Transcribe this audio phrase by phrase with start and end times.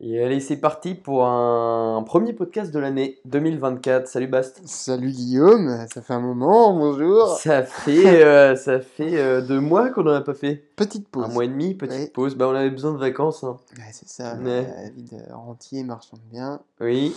[0.00, 4.06] Et allez, c'est parti pour un premier podcast de l'année 2024.
[4.06, 4.60] Salut Bast.
[4.64, 7.36] Salut Guillaume, ça fait un moment, bonjour.
[7.38, 10.62] Ça fait, euh, ça fait euh, deux mois qu'on n'en a pas fait.
[10.76, 11.24] Petite pause.
[11.24, 12.36] Un mois et demi, petite pause.
[12.36, 13.42] Bah, on avait besoin de vacances.
[13.42, 13.56] hein.
[13.76, 16.60] Ouais, c'est ça, la vie de rentier marchand bien.
[16.80, 17.12] Oui,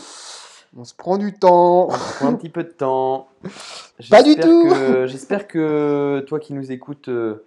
[0.76, 1.84] On se prend du temps.
[1.84, 3.28] on prend un petit peu de temps.
[4.10, 4.74] Pas du tout.
[5.06, 7.46] J'espère que toi qui nous écoutes, euh,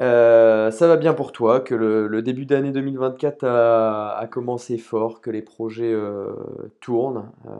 [0.00, 4.78] euh, ça va bien pour toi, que le, le début d'année 2024 a, a commencé
[4.78, 6.32] fort, que les projets euh,
[6.80, 7.50] tournent euh,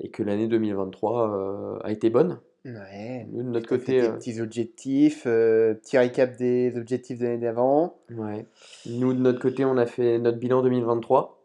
[0.00, 2.38] et que l'année 2023 euh, a été bonne.
[2.64, 3.26] Ouais.
[3.32, 7.96] Nous, de notre côté, des petits objectifs, petit récap des objectifs de l'année d'avant.
[8.10, 8.46] ouais.
[8.86, 11.42] Nous, de notre côté, on a fait notre bilan 2023.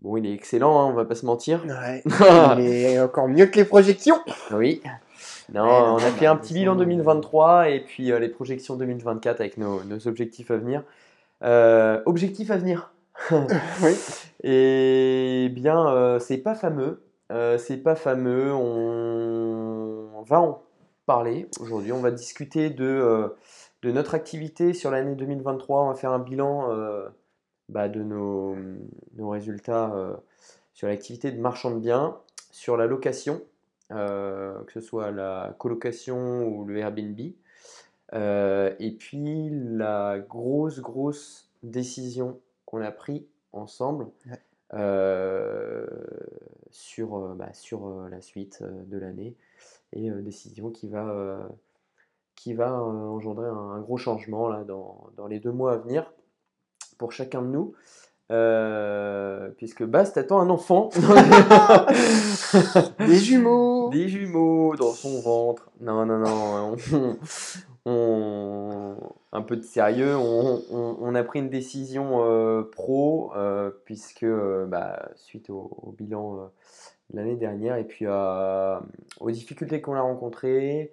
[0.00, 1.64] Bon, il est excellent, hein, on va pas se mentir.
[1.64, 2.02] Ouais.
[2.58, 4.18] Il est encore mieux que les projections.
[4.52, 4.82] Oui.
[5.52, 8.28] Non, Ouais, non, on a fait un petit bilan sont- 2023 et puis euh, les
[8.28, 10.82] projections 2024 avec nos, nos objectifs à venir.
[11.44, 12.92] Euh, objectifs à venir.
[13.82, 13.94] Oui.
[14.42, 17.02] Et bien, euh, c'est pas fameux.
[17.58, 18.52] C'est pas fameux.
[18.54, 20.22] On...
[20.22, 20.62] va en
[21.06, 21.92] parler aujourd'hui.
[21.92, 23.32] On va discuter de,
[23.82, 25.82] de notre activité sur l'année 2023.
[25.84, 26.68] On va faire un bilan
[27.68, 28.56] bah, de nos,
[29.16, 30.14] nos résultats euh,
[30.74, 32.16] sur l'activité de marchand de biens,
[32.52, 33.40] sur la location,
[33.90, 37.20] que ce soit la colocation ou le Airbnb.
[38.14, 44.38] Euh, et puis la grosse, grosse décision qu'on a prise ensemble Ouais.
[44.74, 45.86] euh,
[46.70, 49.34] sur, euh, bah, sur euh, la suite euh, de l'année
[49.92, 51.38] et euh, décision qui va, euh,
[52.36, 55.76] qui va euh, engendrer un, un gros changement là, dans, dans les deux mois à
[55.78, 56.12] venir
[56.98, 57.72] pour chacun de nous.
[58.32, 60.90] Euh, puisque Bast attend un enfant.
[63.06, 63.75] Des jumeaux.
[63.90, 65.70] Des jumeaux dans son ventre.
[65.80, 66.76] Non, non, non.
[66.94, 67.16] On,
[67.86, 68.96] on-
[69.32, 70.16] un peu de sérieux.
[70.16, 76.50] On, on- a pris une décision euh, pro, euh, puisque euh, bah, suite au, bilan
[77.12, 80.92] l'année dernière et puis aux difficultés qu'on a rencontrées,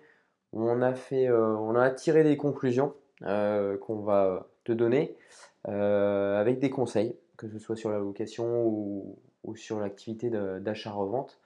[0.54, 5.18] on a fait, on a tiré des conclusions qu'on va te donner
[5.66, 11.40] avec des conseils, que ce soit sur la location ou, ou sur l'activité d'achat-revente.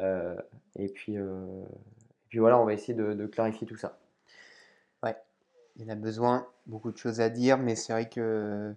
[0.00, 0.36] Euh,
[0.76, 1.62] et puis, euh,
[2.28, 3.98] puis voilà, on va essayer de, clarifier tout ça.
[5.80, 8.74] Il y en a besoin, beaucoup de choses à dire, mais c'est vrai que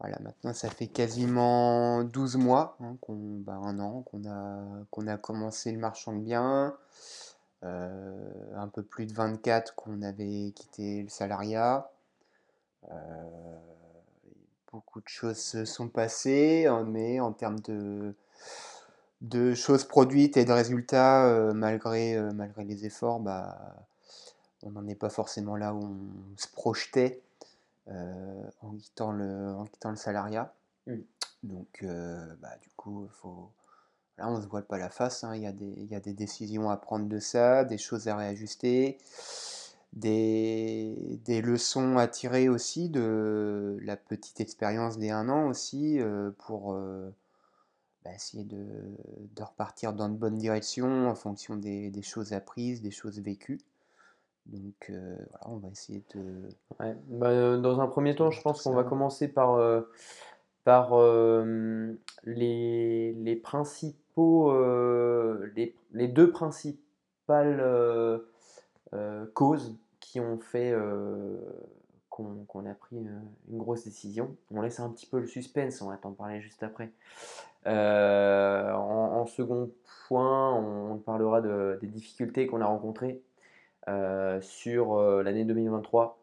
[0.00, 5.16] voilà, maintenant ça fait quasiment 12 mois, hein, qu'on, bah, un an qu'on a, a
[5.16, 6.76] commencé le marchand de biens,
[7.64, 11.90] euh, un peu plus de 24 qu'on avait quitté le salariat.
[14.70, 18.14] Beaucoup de choses se sont passées, hein, mais en termes de,
[19.22, 23.56] de choses produites et de résultats, euh, malgré, euh, malgré les efforts, bah,
[24.64, 27.22] on n'en est pas forcément là où on se projetait
[27.88, 30.52] euh, en, quittant le, en quittant le salariat.
[30.86, 30.96] Mm.
[31.44, 31.84] Donc,
[32.40, 33.50] bah, du coup, faut,
[34.18, 35.24] là, on ne se voile pas la face.
[35.24, 35.34] hein.
[35.34, 38.14] Il y, a des- y a des décisions à prendre de ça, des choses à
[38.16, 38.98] réajuster,
[39.92, 45.98] des, des leçons à tirer aussi de la petite expérience des un an aussi
[46.38, 46.78] pour
[48.04, 48.64] bah, essayer de,
[49.36, 53.60] de repartir dans de bonnes directions en fonction des, des choses apprises, des choses vécues.
[54.46, 56.48] Donc euh, voilà, on va essayer de...
[56.80, 56.96] Ouais.
[57.08, 59.82] Bah, euh, dans un premier temps, je pense qu'on va commencer par, euh,
[60.64, 61.92] par euh,
[62.24, 64.52] les, les principaux,
[65.54, 67.62] les, les deux principales
[69.32, 70.74] causes qui ont fait
[72.12, 74.36] qu'on a pris euh, une grosse décision.
[74.54, 76.90] On laisse un petit peu le suspense, on va t'en parler juste après.
[77.66, 79.70] Euh, en, second
[80.08, 83.22] point, on, parlera de- des difficultés qu'on a rencontrées
[83.88, 86.18] euh, sur l'année 2023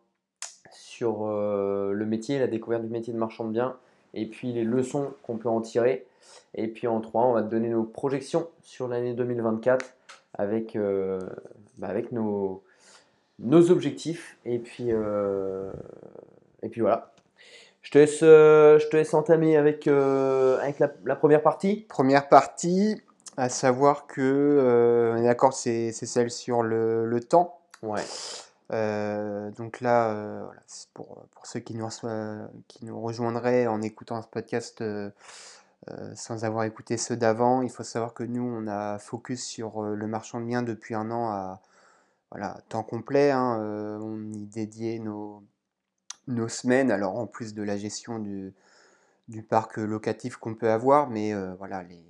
[0.71, 3.77] sur le métier, la découverte du métier de marchand de biens,
[4.13, 6.05] et puis les leçons qu'on peut en tirer.
[6.53, 9.85] Et puis en 3, on va te donner nos projections sur l'année 2024
[10.35, 10.77] avec,
[11.77, 12.63] bah, avec nos,
[13.39, 14.37] nos objectifs.
[14.45, 15.71] Et puis, euh,
[16.61, 17.11] et puis voilà.
[17.81, 21.85] Je te laisse, euh, je te laisse entamer avec, euh, avec la, la première partie.
[21.87, 23.01] Première partie,
[23.37, 27.59] à savoir que, on est d'accord, c'est c'est celle sur le, le temps.
[27.81, 28.03] Ouais.
[28.71, 30.61] Euh, donc là, euh, voilà,
[30.93, 31.87] pour, pour ceux qui nous,
[32.67, 34.83] qui nous rejoindraient en écoutant ce podcast
[36.13, 40.07] sans avoir écouté ceux d'avant, il faut savoir que nous, on a focus sur le
[40.07, 41.61] marchand de biens depuis un an à
[42.31, 43.31] voilà, temps complet.
[43.31, 45.43] hein, euh, on y dédiait nos,
[46.47, 48.53] semaines, alors en plus de la gestion du,
[49.49, 52.03] parc locatif qu'on peut avoir, mais euh, voilà, les,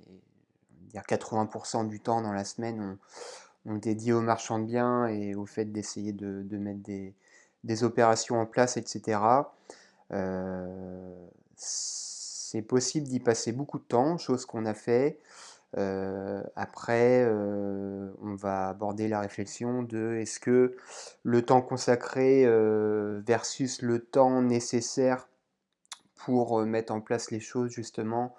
[0.90, 2.98] dire 80% du temps dans la semaine,
[3.64, 7.14] on, on dédie au marchand de biens et au fait d'essayer de, mettre des,
[7.64, 9.20] des opérations en place, etc.
[10.12, 15.18] Euh, c'est possible d'y passer beaucoup de temps, chose qu'on a fait.
[15.76, 20.76] Euh, après, euh, on va aborder la réflexion de est-ce que
[21.22, 25.28] le temps consacré euh, versus le temps nécessaire
[26.16, 28.34] pour mettre en place les choses, justement,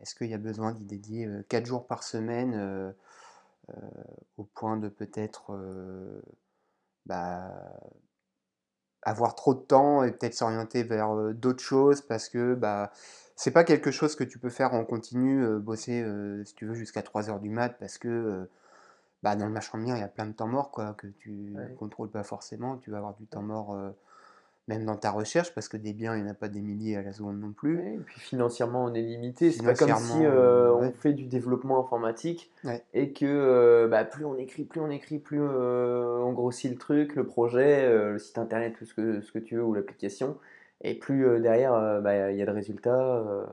[0.00, 2.94] est-ce qu'il y a besoin d'y dédier 4 jours par semaine
[4.38, 5.56] au point de peut-être
[7.06, 7.52] bah,
[9.02, 12.90] avoir trop de temps et peut-être s'orienter vers d'autres choses parce que bah,
[13.36, 16.66] c'est pas quelque chose que tu peux faire en continu, euh, bosser euh, si tu
[16.66, 18.50] veux jusqu'à 3 heures du mat parce que euh,
[19.22, 21.06] bah, dans le machin de mien il y a plein de temps mort quoi, que
[21.06, 22.76] tu ne contrôles pas forcément.
[22.76, 23.76] Tu vas avoir du temps mort
[24.68, 26.96] même dans ta recherche parce que des biens il n'y en a pas des milliers
[26.96, 27.80] à la seconde non plus.
[27.80, 29.50] et puis financièrement on est limité.
[29.50, 32.50] C'est pas comme si on fait du développement informatique
[32.94, 37.24] et que bah, plus on écrit, plus on écrit, plus on grossit le truc, le
[37.24, 40.36] projet, le site internet, tout ce que, ce que tu veux ou l'application
[40.82, 43.16] et plus euh, derrière euh, bah, il y a de résultats.
[43.16, 43.46] Euh,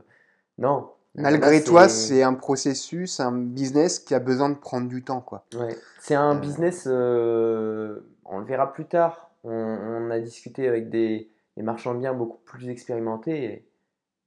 [0.57, 0.89] non.
[1.15, 5.21] Malgré toi, c'est un processus, un business qui a besoin de prendre du temps.
[5.21, 5.43] quoi.
[5.55, 5.75] Ouais.
[5.99, 9.31] C'est un business, on le verra plus tard.
[9.43, 13.65] On, a discuté avec des, marchands de biens beaucoup plus expérimentés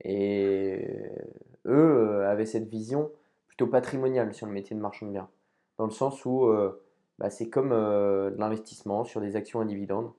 [0.01, 0.89] et,
[1.67, 3.13] eux avaient cette vision
[3.47, 5.29] plutôt patrimoniale sur le métier de marchand de biens.
[5.79, 6.53] Dans le sens où
[7.19, 10.11] bah, c'est comme de l'investissement sur des actions à dividendes.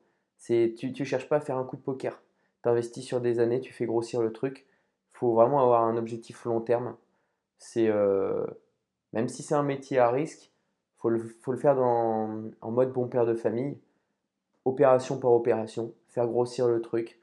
[0.45, 2.22] Tu ne cherches pas à faire un coup de poker
[2.63, 4.65] t'investis sur des années, tu fais grossir le truc.
[5.13, 6.95] Il faut vraiment avoir un objectif long terme.
[7.59, 8.45] C'est euh,
[9.13, 10.51] même si c'est un métier à risque,
[10.97, 13.77] faut le, faut le faire en mode bon père de famille,
[14.65, 17.19] opération par opération, faire grossir le truc.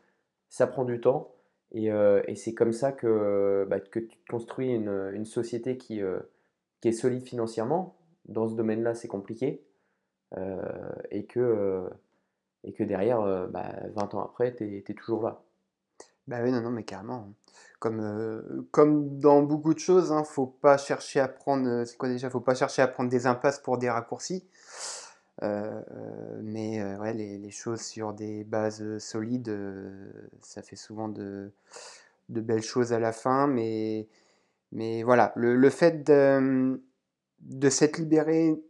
[0.50, 1.32] Ça prend du temps
[1.72, 6.20] et, euh, c'est comme ça que, bah, que tu construis une, une société qui, euh,
[6.80, 7.96] qui est solide financièrement.
[8.26, 9.64] Dans ce domaine-là, c'est compliqué
[11.10, 11.90] et que
[12.64, 15.42] et que derrière, 20 euh, bah, ans après, tu es, toujours là.
[16.26, 17.28] Bah oui, non, non, mais carrément.
[17.28, 17.34] Hein.
[17.78, 21.96] Comme, euh, comme dans beaucoup de choses, hein, faut pas chercher à prendre, euh, c'est
[21.96, 24.46] quoi déjà, faut pas chercher à prendre des impasses pour des raccourcis.
[25.42, 29.50] mais ouais, les, choses sur des bases solides,
[30.42, 31.50] ça fait souvent de,
[32.28, 33.46] belles choses à la fin.
[33.46, 34.08] Mais,
[34.72, 36.82] mais voilà, le, le fait de,
[37.40, 38.62] de s'être libéré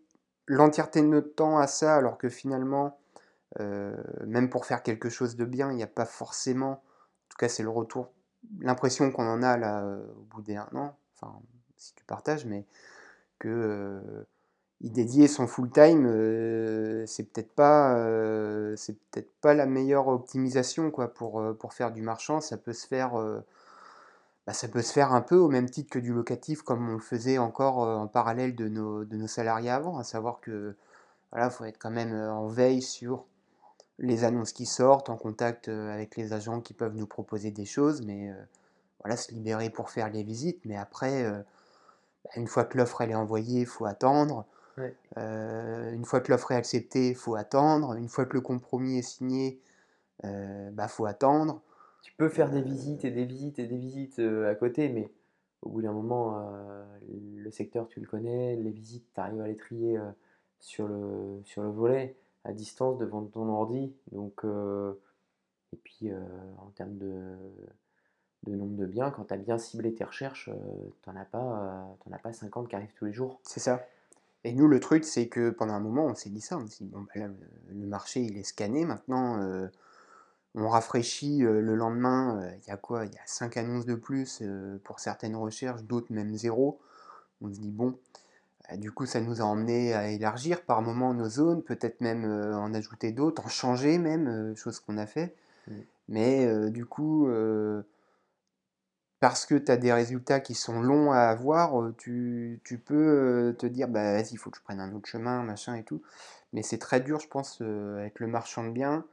[0.46, 3.00] l'entièreté de notre temps à ça, alors que finalement,
[3.58, 7.37] euh, même pour faire quelque chose de bien, il n'y a pas forcément, en tout
[7.38, 8.12] cas c'est le retour,
[8.61, 11.41] l'impression qu'on en a là euh, au bout des un an, enfin
[11.76, 12.64] si tu partages, mais
[13.41, 14.25] que euh,
[14.82, 16.06] y dédier son full time,
[17.06, 17.97] c'est peut-être pas,
[18.76, 22.41] c'est peut-être pas la meilleure optimisation quoi pour pour faire du marchand.
[22.41, 23.12] Ça peut se faire,
[24.46, 26.94] bah, ça peut se faire un peu au même titre que du locatif, comme on
[26.94, 30.76] le faisait encore en parallèle de nos de nos salariés avant, à savoir que
[31.32, 33.26] voilà, faut être quand même en veille sur
[34.00, 37.67] les annonces qui sortent, en contact euh, avec les agents qui peuvent nous proposer des
[37.67, 38.35] choses, mais euh,
[39.00, 40.64] voilà, se libérer pour faire les visites.
[40.64, 41.38] Mais après, euh,
[42.25, 44.47] bah, une fois que l'offre elle est envoyée, il faut attendre.
[45.17, 47.93] une fois que l'offre est acceptée, il faut attendre.
[47.93, 49.61] Une fois que le compromis est signé,
[50.25, 51.61] il bah, faut attendre.
[52.03, 55.11] Tu peux faire des visites et des visites et des visites à côté, mais
[55.61, 56.43] au bout d'un moment,
[57.11, 59.99] le secteur, tu le connais, les visites, tu arrives à les trier
[60.61, 63.94] sur, le, sur le volet à distance devant ton ordi.
[64.12, 64.94] Donc, euh,
[65.72, 66.20] et puis euh,
[66.58, 67.37] en termes de,
[68.46, 70.55] nombre de biens, quand tu as bien ciblé tes recherches, euh,
[71.03, 73.41] tu n'en as, pas, as pas 50 qui arrivent tous les jours.
[73.43, 73.84] C'est ça.
[74.44, 76.56] Et nous, le truc, c'est que pendant un moment, on s'est dit ça.
[76.56, 77.36] On s'est dit, bon, ben
[77.69, 78.86] le, marché, il est scanné.
[78.86, 79.38] Maintenant,
[80.55, 82.50] on rafraîchit le lendemain.
[82.62, 83.05] Il y a quoi?
[83.05, 84.43] Il y a 5 annonces de plus
[84.82, 86.81] pour certaines recherches, d'autres même zéro.
[87.43, 87.98] On se dit, bon, bah,
[88.77, 92.56] du coup, ça nous a emmené à élargir par moments nos zones, peut-être même euh,
[92.56, 95.34] en ajouter d'autres, en changer même, euh, chose qu'on a fait.
[95.67, 95.72] Mmh.
[96.08, 97.29] Mais euh, du coup,
[99.20, 103.89] parce que tu as des résultats qui sont longs à avoir, tu, peux te dire,
[103.89, 106.03] bah vas-y, il faut que je prenne un autre chemin, machin et tout.
[106.53, 109.05] Mais c'est très dur, je pense, avec le marchand de biens,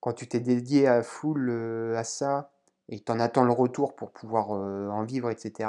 [0.00, 1.50] quand tu t'es dédié à full
[1.94, 2.52] à ça,
[2.88, 5.68] et que tu en attends le retour pour pouvoir en vivre, etc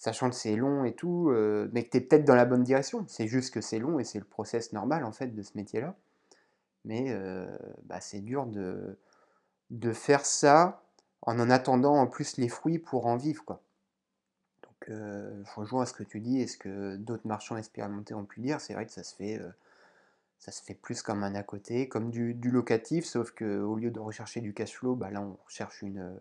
[0.00, 2.64] sachant que c'est long et tout, euh, mais que tu es peut-être dans la bonne
[2.64, 3.04] direction.
[3.06, 5.94] C'est juste que c'est long et c'est le process normal en fait de ce métier-là.
[6.86, 7.46] Mais euh,
[7.84, 8.98] bah, c'est dur de,
[9.68, 10.82] de faire ça
[11.20, 13.44] en en attendant en plus les fruits pour en vivre.
[13.44, 13.60] Quoi.
[14.62, 18.14] Donc euh, je rejoins à ce que tu dis et ce que d'autres marchands expérimentés
[18.14, 18.58] ont pu dire.
[18.62, 19.38] C'est vrai que ça se fait,
[20.38, 23.90] ça se fait plus comme un à côté, comme du, du locatif, sauf qu'au lieu
[23.90, 26.18] de rechercher du cash flow, bah, là on recherche une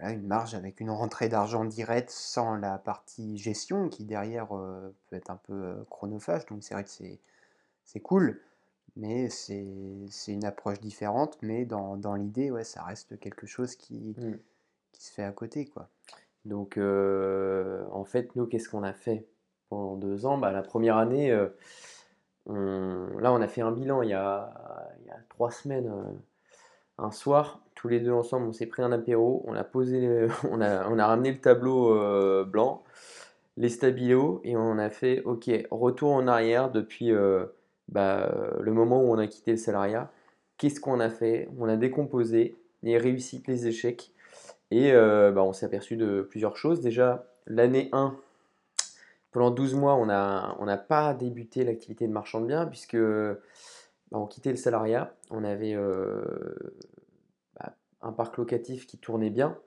[0.00, 5.16] une marge avec une rentrée d'argent directe sans la partie gestion qui derrière euh, peut
[5.16, 6.46] être un peu euh, chronophage.
[6.46, 6.90] Donc c'est vrai que
[7.84, 8.40] c'est cool,
[8.96, 9.66] mais c'est
[10.28, 11.38] une approche différente.
[11.42, 14.38] Mais dans, dans l'idée, ouais, ça reste quelque chose qui, mmh.
[14.92, 15.88] qui se fait à côté, quoi.
[16.44, 19.26] Donc, euh, en fait, nous, qu'est-ce qu'on a fait
[19.68, 20.38] pendant deux ans?
[20.38, 21.48] Bah, la première année, euh,
[22.46, 25.92] on- là, on a fait un bilan il y a, il y a trois semaines.
[26.98, 30.60] un soir, tous les deux ensemble, on s'est pris un apéro, on a posé, on
[30.60, 32.82] a, ramené le tableau euh, blanc,
[33.56, 37.46] les stabilos, et on a fait, OK, retour en arrière depuis euh,
[37.86, 40.10] bah, euh, le moment où on a quitté le salariat.
[40.56, 41.48] Qu'est-ce qu'on a fait?
[41.56, 44.12] On a décomposé les réussites, les échecs.
[44.72, 46.80] Et bah, on s'est aperçu de plusieurs choses.
[46.80, 48.16] Déjà, l'année 1,
[49.30, 53.38] pendant 12 mois, on n'a pas débuté l'activité de marchand de biens puisque bah,
[54.18, 55.14] on quittait le salariat.
[55.30, 55.76] On avait
[58.02, 59.58] un parc locatif qui tournait bien,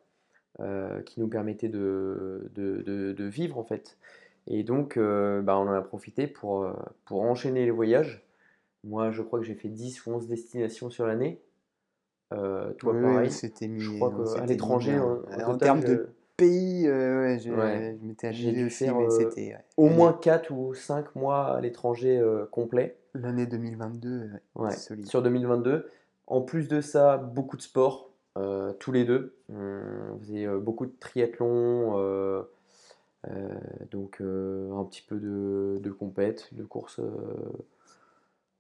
[0.60, 3.98] euh, qui nous permettait de, de- de- de vivre en fait.
[4.48, 6.74] Et donc, euh, bah, on en a profité pour, euh,
[7.06, 8.26] pour enchaîner les voyages.
[8.84, 11.42] Moi, je crois que j'ai fait 10 ou 11 destinations sur l'année.
[12.34, 13.32] Euh, toi, Oui, pareil.
[13.32, 17.98] c'était mis, Je crois qu'à l'étranger, en, En termes de pays, euh, ouais, je, Ouais.
[18.00, 21.62] je m'étais dû aussi, faire mais c'était ouais, au moins 4 ou 5 mois à
[21.62, 25.06] l'étranger euh, complet l'année 2022, ouais, ouais, solide.
[25.08, 25.92] sur 2022.
[26.28, 29.36] En plus de ça, beaucoup de sport, euh, tous les deux.
[29.50, 32.44] On faisait euh, beaucoup de triathlon, euh,
[33.28, 33.50] euh,
[33.92, 37.00] donc un petit peu de, de compète, de course.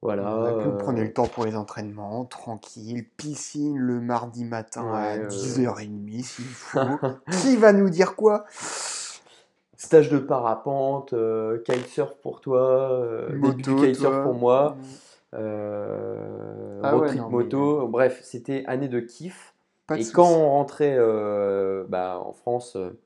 [0.01, 0.53] voilà.
[0.63, 5.27] Vous prenez le temps pour les entraînements, tranquille, piscine le mardi matin à ouais, euh,
[5.27, 6.99] 10h30 s'il faut.
[7.29, 8.45] Qui va nous dire quoi?
[9.77, 11.13] stage de parapente,
[11.65, 13.01] kitesurf pour toi,
[13.53, 14.21] du Moto, kitesurf toi?
[14.21, 14.77] pour moi.
[14.77, 14.95] Mm.
[15.33, 19.50] euh, Ah road ouais, trip non, mais moto, bref, c'était année de kiff.
[19.95, 22.99] Pas Et quand on rentrait euh, bah, en France, euh,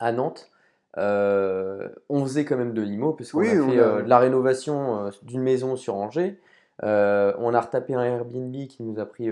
[0.00, 0.50] à Nantes,
[0.96, 4.18] euh, on faisait quand même de l'IMO, parce qu'on Oui, a fait a- de la
[4.18, 6.40] rénovation d'une maison sur Angers.
[6.82, 9.30] On a retapé un Airbnb qui nous a pris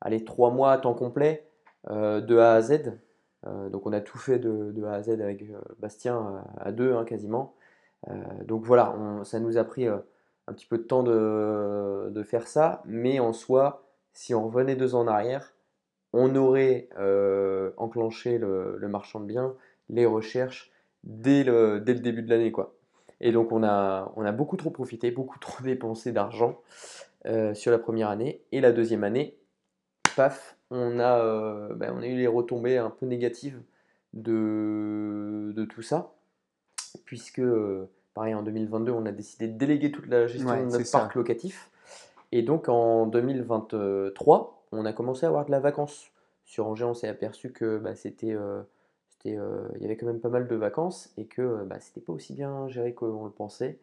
[0.00, 1.46] allez, trois mois à temps complet,
[1.90, 2.94] de A à Z.
[3.70, 5.44] Donc on a tout fait de, de A à Z avec
[5.78, 7.54] Bastien à, deux hein, quasiment.
[8.44, 10.02] Donc voilà, on- ça nous a pris un
[10.52, 14.94] petit peu de temps de, de faire ça, mais en soi, si on revenait deux
[14.94, 15.52] ans en arrière,
[16.16, 19.54] on aurait euh, enclenché le, le marchand de biens,
[19.88, 20.70] les recherches,
[21.02, 22.52] dès le, dès le début de l'année.
[22.52, 22.74] quoi.
[23.20, 26.60] Et donc on a, on a beaucoup trop profité, beaucoup trop dépensé d'argent
[27.26, 28.40] euh, sur la première année.
[28.52, 29.36] Et la deuxième année,
[30.16, 33.60] paf, on a, euh, ben, on a eu les retombées un peu négatives
[34.12, 36.12] de, de tout ça,
[37.04, 37.42] puisque,
[38.14, 41.00] pareil, en 2022, on a décidé de déléguer toute la gestion Ouais, de notre ça.
[41.00, 41.70] parc locatif.
[42.32, 46.10] Et donc en 2023, on a commencé à avoir de la vacance.
[46.44, 48.62] Sur Angers, on s'est aperçu que bah, c'était, euh,
[49.08, 51.76] c'était, euh, il y avait quand même pas mal de vacances et que euh, bah,
[51.80, 53.78] c'était pas aussi bien géré qu'on le pensait.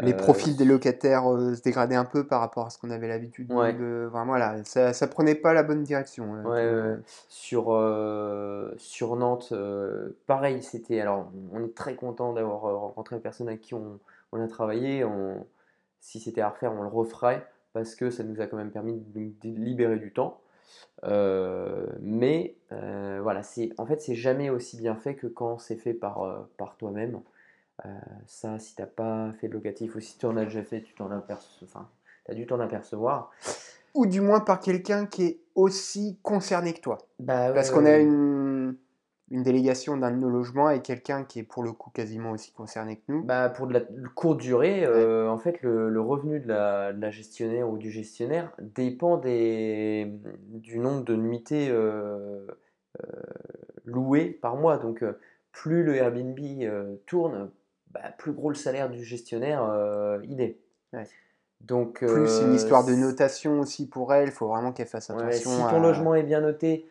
[0.00, 3.48] Les profils des locataires se dégradaient un peu par rapport à ce qu'on avait l'habitude
[3.48, 3.74] de- Ouais.
[3.74, 4.08] de...
[4.10, 6.32] Vraiment, voilà, ça, ça prenait pas la bonne direction.
[6.34, 6.96] hein, Ouais.
[7.28, 10.98] Sur, euh, sur Nantes, euh, pareil, c'était.
[11.00, 13.98] Alors, on est très content d'avoir rencontré une personne avec qui on,
[14.32, 15.04] on a travaillé.
[15.04, 15.46] On,
[16.00, 18.92] si c'était à refaire, on le referait parce que ça nous a quand même permis
[18.92, 20.40] de nous libérer du temps.
[21.04, 25.76] Euh, mais euh, voilà, c'est, en fait, c'est jamais aussi bien fait que quand c'est
[25.76, 27.20] fait par, euh, par toi-même.
[28.28, 30.94] Ça, si t'as pas fait de locatif ou si tu en as déjà fait, tu
[30.94, 31.88] t'en enfin,
[32.24, 33.32] t'as dû t'en apercevoir.
[33.94, 36.98] Ou du moins par quelqu'un qui est aussi concerné que toi.
[37.18, 38.61] Bah Parce qu'on a une,
[39.32, 42.52] une délégation d'un de nos logements et quelqu'un qui est pour le coup quasiment aussi
[42.52, 43.24] concerné que nous.
[43.24, 43.80] Bah, pour de la
[44.14, 47.90] courte durée, euh, en fait, le, le revenu de la, de la gestionnaire ou du
[47.90, 50.12] gestionnaire dépend des,
[50.48, 52.46] du nombre de nuitées euh,
[53.02, 53.06] euh,
[53.86, 54.76] louées par mois.
[54.76, 55.02] Donc,
[55.50, 56.38] plus le Airbnb
[57.06, 57.50] tourne,
[57.90, 59.66] bah, plus gros le salaire du gestionnaire
[60.24, 60.58] il est.
[60.92, 61.06] Ouais.
[61.62, 65.22] Donc, Plus une histoire de notation aussi pour elle, il faut vraiment qu'elle fasse Ouais,
[65.22, 65.70] attention si à...
[65.70, 66.86] ton logement est bien noté,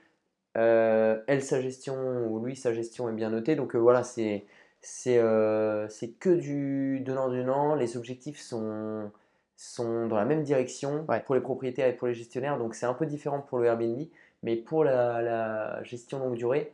[0.55, 3.55] elle sa gestion ou lui sa gestion est bien notée.
[3.55, 4.45] Donc euh, voilà, c'est
[4.81, 5.87] c'est euh,
[6.19, 7.75] que du donnant donnant.
[7.75, 9.11] Les objectifs sont
[9.55, 11.19] sont dans la même direction Ouais.
[11.21, 12.57] pour les propriétaires et pour les gestionnaires.
[12.57, 14.07] Donc c'est un peu différent pour le Airbnb,
[14.43, 16.73] mais pour la, la gestion longue durée,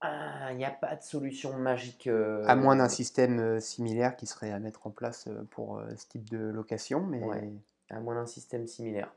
[0.00, 2.06] ah, il n'y a pas de solution magique.
[2.08, 5.78] euh, À moins d'un système euh, similaire qui serait à mettre en place euh, pour
[5.78, 7.52] euh, ce type de location, mais Ouais.
[7.90, 9.12] à moins d'un système similaire.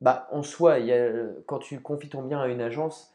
[0.00, 1.10] Bah, en soi, y a,
[1.46, 3.12] quand tu confies ton bien à une agence,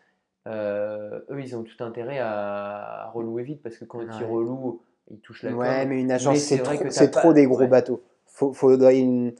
[0.47, 4.81] euh, eux, ils ont tout intérêt à, à relouer vite parce que quand ils relouent,
[5.09, 5.89] ils touchent la ouais, com.
[5.89, 7.67] mais une agence c'est trop, c'est pas- trop des gros ouais.
[7.67, 8.03] bateaux.
[8.27, 9.33] Faut, faudrait une,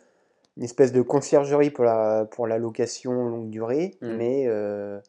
[0.57, 4.07] une espèce de conciergerie pour la, pour la location longue durée, Mm.
[4.15, 4.99] mais, euh,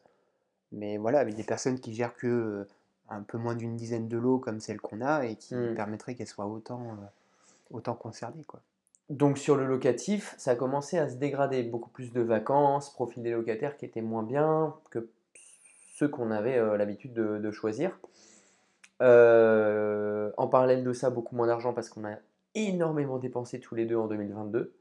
[0.71, 2.67] mais voilà, avec des personnes qui gèrent que euh,
[3.09, 5.73] un peu moins d'une dizaine de lots comme celle qu'on a et qui Mm.
[5.73, 7.05] permettraient qu'elles soient autant, euh,
[7.71, 8.59] autant concernées, quoi.
[9.09, 11.63] Donc sur le locatif, ça a commencé à se dégrader.
[11.63, 15.09] Beaucoup plus de vacances, profil des locataires qui était moins bien que
[15.95, 17.97] ceux qu'on avait l'habitude de, choisir.
[18.99, 22.17] en parallèle de ça, beaucoup moins d'argent parce qu'on a
[22.53, 24.75] énormément dépensé tous les deux en 2022.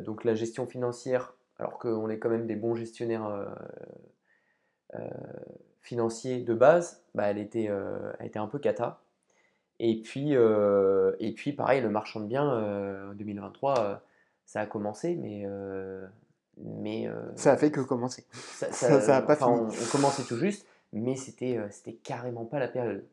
[0.00, 3.56] donc la gestion financière, alors qu'on est quand même des bons gestionnaires
[5.80, 7.70] financiers de base, bah, elle, était,
[8.20, 9.00] elle était un peu cata.
[9.78, 14.02] Et puis, et puis pareil, le marchand de biens en 2023,
[14.46, 15.46] ça a commencé, mais.
[16.56, 18.24] mais ça a fait que commencer.
[18.32, 19.50] Ça, ça, a pas fini.
[19.50, 23.04] On, on, commençait tout juste, mais c'était c'était carrément pas la période.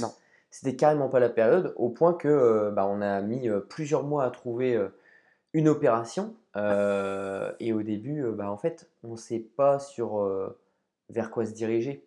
[0.00, 0.12] Non.
[0.50, 4.30] C'était carrément pas la période, au point que bah, on a mis plusieurs mois à
[4.30, 4.78] trouver
[5.54, 6.34] une opération.
[6.56, 10.28] et au début, bah, en fait, on ne sait pas sur
[11.10, 12.04] vers quoi se diriger.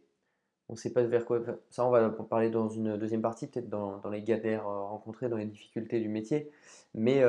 [0.68, 1.42] On ne sait pas vers quoi.
[1.70, 5.38] Ça, on va en parler dans une deuxième partie, peut-être dans, les galères rencontrées, dans
[5.38, 6.50] les difficultés du métier.
[6.96, 7.24] Mais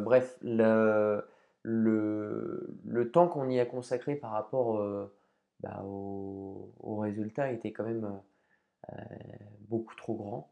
[0.00, 1.24] bref, le,
[1.62, 4.84] le, temps qu'on y a consacré par rapport
[5.60, 8.20] bah, aux au résultats était quand même
[9.68, 10.50] beaucoup trop grand.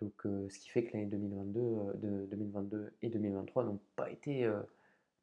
[0.00, 1.60] Donc, ce qui fait que l'année 2022,
[1.96, 4.50] de 2022 et 2023 n'ont pas été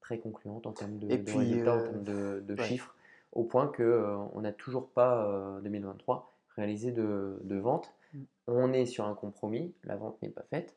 [0.01, 2.95] très concluantes en termes de, résultats, en termes de, chiffres,
[3.31, 7.93] au point qu'on n'a toujours pas, 2023, réalisé de, vente.
[8.13, 8.19] Mmh.
[8.47, 10.75] On est sur un compromis, la vente n'est pas faite,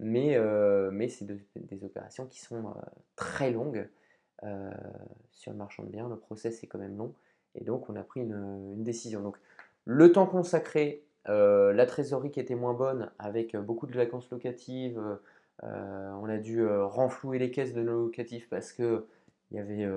[0.00, 0.38] mais,
[0.92, 2.74] mais c'est des opérations qui sont
[3.16, 3.88] très longues
[5.32, 6.08] sur le marchand de biens.
[6.08, 7.12] Le process est quand même long,
[7.54, 9.20] et donc on a pris une, une décision.
[9.20, 9.36] Donc,
[9.84, 14.30] le temps consacré euh, la trésorerie qui était moins bonne, avec euh, beaucoup de vacances
[14.30, 15.00] locatives,
[15.64, 19.06] euh, on a dû renflouer les caisses de nos locatifs parce que
[19.50, 19.88] il y avait,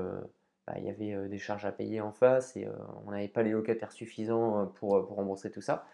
[0.71, 2.67] bah, il y avait des charges à payer en face et
[3.05, 5.85] on n'avait pas les locataires suffisants pour, rembourser tout ça.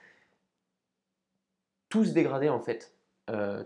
[1.89, 2.93] Tout se dégradait en fait.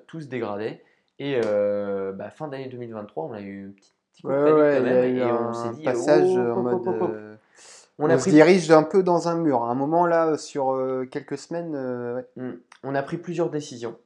[0.08, 0.84] tout se dégradait.
[1.20, 5.18] Et bah, fin d'année 2023, on a eu un petit, coup de quand même.
[5.18, 7.38] et on s'est dit, passage oh, en mode
[8.10, 9.64] on, se dirige un peu dans un mur.
[9.64, 12.52] À un moment là, sur euh, quelques semaines, euh, mm.
[12.84, 13.98] on a pris plusieurs décisions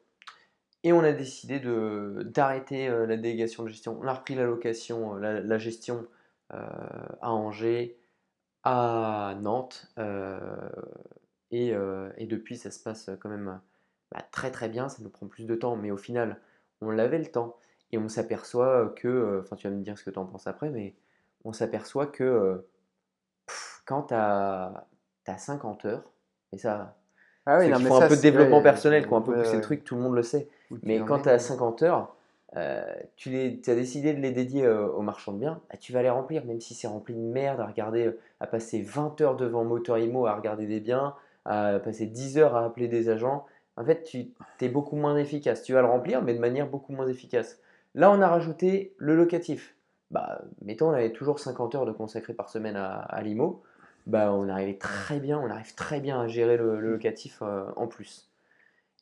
[0.84, 1.60] et on a décidé
[2.26, 3.98] d'arrêter euh, la délégation de gestion.
[4.02, 6.06] On a repris la location, la, gestion
[6.50, 7.98] à Angers,
[8.64, 9.94] à Nantes
[11.52, 11.74] et,
[12.28, 13.60] depuis ça se passe quand même
[14.12, 14.90] bah, très très bien.
[14.90, 16.40] Ça nous prend plus de temps, mais au final,
[16.82, 17.58] on l'avait le temps
[17.92, 20.70] et on s'aperçoit que, enfin, tu vas me dire ce que tu en penses après,
[20.70, 20.96] mais
[21.44, 22.66] on s'aperçoit que
[23.86, 24.86] quand tu as,
[25.38, 26.04] 50 heures,
[26.52, 26.98] et ça,
[27.46, 29.96] ah oui, font un peu de développement personnel, quoi, un peu pousser le truc, tout
[29.96, 30.50] le monde le sait.
[30.84, 32.16] mais quand tu as 50 heures,
[32.56, 32.84] euh,
[33.18, 36.02] tu, les, as décidé de les dédier euh, aux marchands de biens, bah, tu vas
[36.02, 39.36] les remplir, même si c'est rempli de merde, à regarder, euh, à passer 20 heures
[39.36, 43.46] devant Motor Imo à regarder des biens, à passer 10 heures à appeler des agents.
[43.78, 44.32] En fait, tu
[44.62, 45.64] es beaucoup moins efficace.
[45.64, 47.60] Tu vas le remplir, mais de manière beaucoup moins efficace.
[47.94, 49.76] Là, on a rajouté le locatif.
[50.12, 53.64] Bah, mettons, on avait toujours 50 heures de consacré par semaine à, à l'IMO
[54.08, 58.30] bah, on arrivait très bien, on arrive très bien à gérer le, locatif en plus.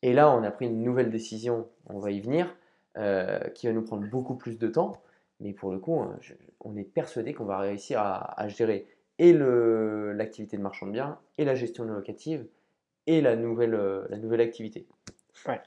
[0.01, 2.55] Et là, on a pris une nouvelle décision, on va y venir,
[2.97, 5.01] euh, qui va nous prendre beaucoup plus de temps.
[5.39, 6.17] Mais pour le coup, hein,
[6.61, 8.85] on est persuadé qu'on va réussir à, gérer
[9.19, 12.45] et l'activité de marchand de biens, et la gestion locative,
[13.05, 14.87] et la nouvelle, euh, la nouvelle activité.
[15.47, 15.61] Ouais.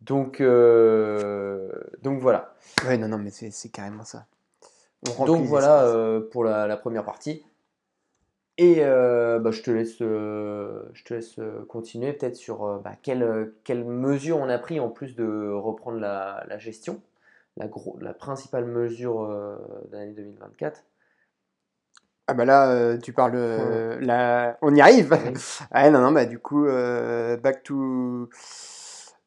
[0.00, 0.40] Donc,
[2.02, 2.54] donc voilà.
[2.86, 4.26] Ouais, non, non, mais c'est carrément ça.
[5.02, 7.42] donc voilà pour la, première partie.
[8.60, 12.94] Et euh, bah, je te laisse, euh, je te laisse euh, continuer peut-être sur bah,
[13.00, 17.00] quelles quelle mesures on a pris en plus de reprendre la, la gestion,
[17.56, 19.28] la, gros, la principale mesure
[19.92, 20.82] d'année 2024.
[22.30, 23.36] Ah bah là, tu parles,
[24.60, 25.16] on y arrive.
[25.70, 28.28] ah non non bah du coup back to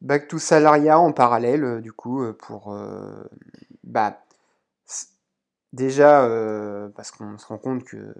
[0.02, 2.76] back to salariat en parallèle du coup pour
[3.82, 4.18] bah
[5.72, 8.14] Déjà, euh, parce qu'on se rend compte que,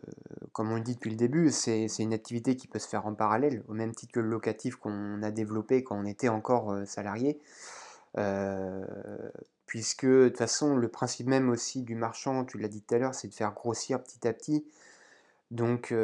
[0.53, 3.13] comme on le dit depuis le début, c'est une activité qui peut se faire en
[3.13, 6.87] parallèle, au même titre que le locatif qu'on a développé quand on était encore euh,
[6.87, 7.39] salarié.
[8.19, 8.85] Euh,
[9.67, 12.99] puisque de toute façon, le principe même aussi du marchand, tu l'as dit tout à
[12.99, 14.65] l'heure, c'est de faire grossir petit à petit.
[15.51, 15.95] Donc,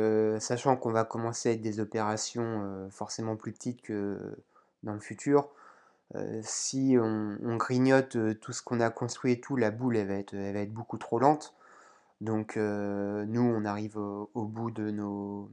[0.40, 4.18] sachant qu'on va commencer avec des opérations forcément plus petites que
[4.82, 5.48] dans le futur,
[6.14, 10.08] euh, si on, grignote euh, tout ce qu'on a construit et tout, la boule elle
[10.08, 11.54] va être, elle va être beaucoup trop lente.
[12.20, 15.50] Donc euh, nous, on arrive au, bout de nos,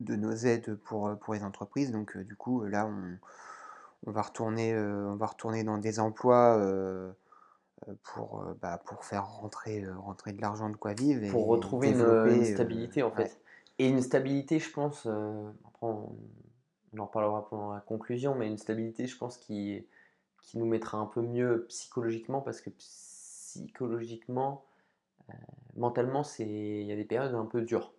[0.00, 1.90] de nos aides pour, pour les entreprises.
[1.90, 3.18] Donc du coup, là, on,
[4.06, 6.60] on va, retourner, on va retourner dans des emplois
[8.04, 11.28] pour, bah, pour faire rentrer, rentrer de l'argent de quoi vivre.
[11.32, 13.40] pour retrouver une, stabilité en fait.
[13.78, 15.08] Et une stabilité, je pense,
[15.80, 16.12] on
[17.00, 19.86] en reparlera pendant la conclusion, mais une stabilité, je pense, qui,
[20.54, 24.64] nous mettra un peu mieux psychologiquement, parce que psychologiquement,
[25.30, 25.34] euh,
[25.76, 27.92] mentalement, il y a des périodes un peu dures.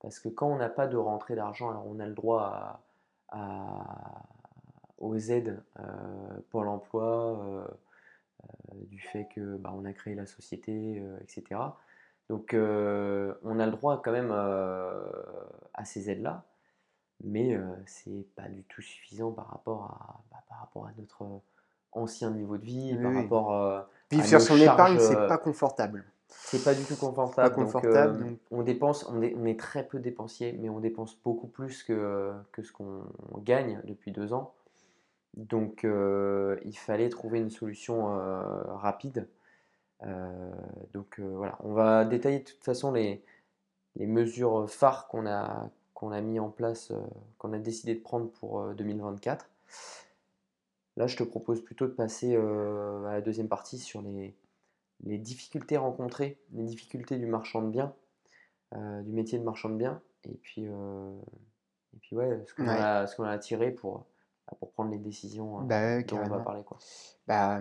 [0.00, 2.82] Parce que quand on n'a pas de rentrée d'argent, alors on a le droit
[3.28, 4.22] à,
[5.02, 5.84] aux aides euh,
[6.50, 7.66] Pôle emploi, euh,
[8.44, 11.60] euh, du fait que bah, on a créé la société, etc.
[12.28, 16.44] Donc on a le droit quand même à ces aides-là,
[17.24, 21.24] mais c'est pas du tout suffisant par rapport à, bah, par rapport à notre
[21.92, 26.04] ancien niveau de vie, par rapport Vivre sur son épargne, c'est pas confortable.
[26.28, 27.54] C'est pas du tout confortable.
[27.54, 31.82] confortable On dépense, on est, on est, très peu dépensier, mais on dépense beaucoup plus
[31.82, 33.04] que, que ce qu'on
[33.38, 34.54] gagne depuis deux ans.
[35.34, 39.28] Donc euh, il fallait trouver une solution euh, rapide.
[40.04, 40.50] Euh,
[40.92, 43.22] donc voilà, on va détailler de toute façon les,
[43.96, 45.70] les mesures phares qu'on a,
[46.02, 46.92] qu'on a mis en place,
[47.38, 49.48] qu'on a décidé de prendre pour 2024.
[50.96, 54.34] Là, je te propose plutôt de passer à la deuxième partie sur les,
[55.04, 57.94] les, difficultés rencontrées, les difficultés du marchand de biens,
[58.74, 63.14] du métier de marchand de biens, et puis, et puis ouais, ce qu'on a, ce
[63.14, 64.04] qu'on a tiré pour,
[64.58, 66.62] pour prendre les décisions euh, bah, dont on va parler.
[66.64, 66.78] Quoi.
[67.26, 67.60] Bah,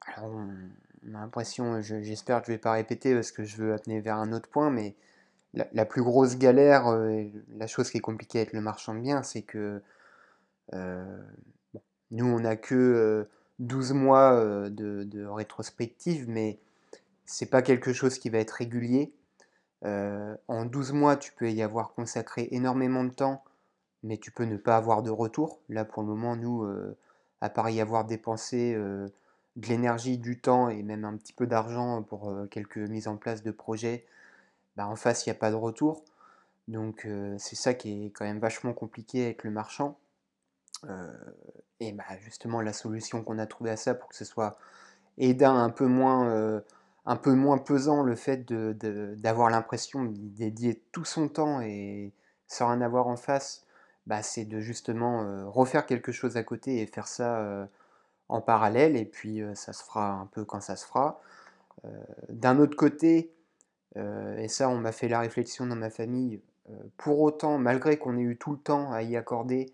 [0.00, 3.72] alors on, a l'impression, j'espère que je ne vais pas répéter parce que je veux
[3.72, 4.94] amener vers un autre point, mais
[5.54, 7.24] la, plus grosse galère, euh,
[7.56, 9.82] la chose qui est compliquée avec le marchand de biens, c'est que
[10.74, 11.22] euh,
[12.10, 16.58] nous, on n'a que 12 mois de, de, rétrospective, mais
[17.26, 19.12] c'est pas quelque chose qui va être régulier.
[19.82, 23.44] en 12 mois, tu peux y avoir consacré énormément de temps
[24.02, 25.60] mais tu peux ne pas avoir de retour.
[25.68, 26.96] Là, pour le moment, nous, euh,
[27.40, 29.08] à part y avoir dépensé euh,
[29.56, 33.16] de l'énergie, du temps et même un petit peu d'argent pour euh, quelques mises en
[33.16, 34.04] place de projets,
[34.76, 36.04] bah, en face, il n'y a pas de retour.
[36.68, 37.06] Donc,
[37.38, 39.98] c'est ça qui est quand même vachement compliqué avec le marchand.
[41.80, 44.56] et bah, justement, la solution qu'on a trouvée à ça pour que ce soit
[45.18, 46.62] aidant un peu moins
[47.04, 52.12] un peu moins pesant le fait d'avoir l'impression de dédier tout son temps et
[52.46, 53.66] sans rien avoir en face
[54.06, 57.68] bah, c'est de justement refaire quelque chose à côté et faire ça
[58.28, 61.20] en parallèle, et puis ça se fera un peu quand ça se fera.
[62.30, 63.32] D'un autre côté,
[63.96, 66.40] et ça on m'a fait la réflexion dans ma famille,
[66.96, 69.72] pour autant, malgré qu'on ait eu tout le temps à y accorder,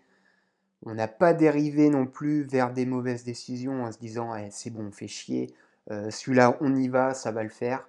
[0.85, 4.69] on n'a pas dérivé non plus vers des mauvaises décisions en se disant «Eh, c'est
[4.69, 5.53] bon, on fait chier,
[5.89, 7.87] celui-là on y va, ça va le faire.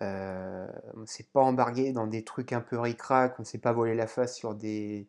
[0.00, 3.72] on ne s'est pas embarqué dans des trucs un peu ric-rac, on ne s'est pas
[3.72, 5.06] volé la face sur des,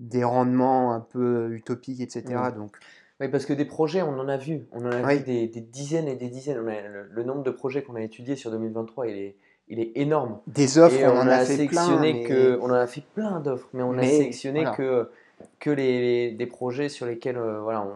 [0.00, 2.24] des rendements un peu utopiques, etc.
[2.26, 2.58] Mmh.
[2.58, 2.76] Donc,
[3.20, 4.66] oui, parce que des projets, on en a vu.
[4.72, 6.58] On en a vu des, dizaines et des dizaines.
[6.58, 9.36] Le, nombre de projets qu'on a étudiés sur 2023, il est,
[9.68, 10.38] il est énorme.
[10.46, 13.98] Des offres, on, en a, sélectionné que, on en a fait plein d'offres, mais on
[13.98, 15.10] a sélectionné que,
[15.58, 17.86] que les, des projets sur lesquels euh, voilà,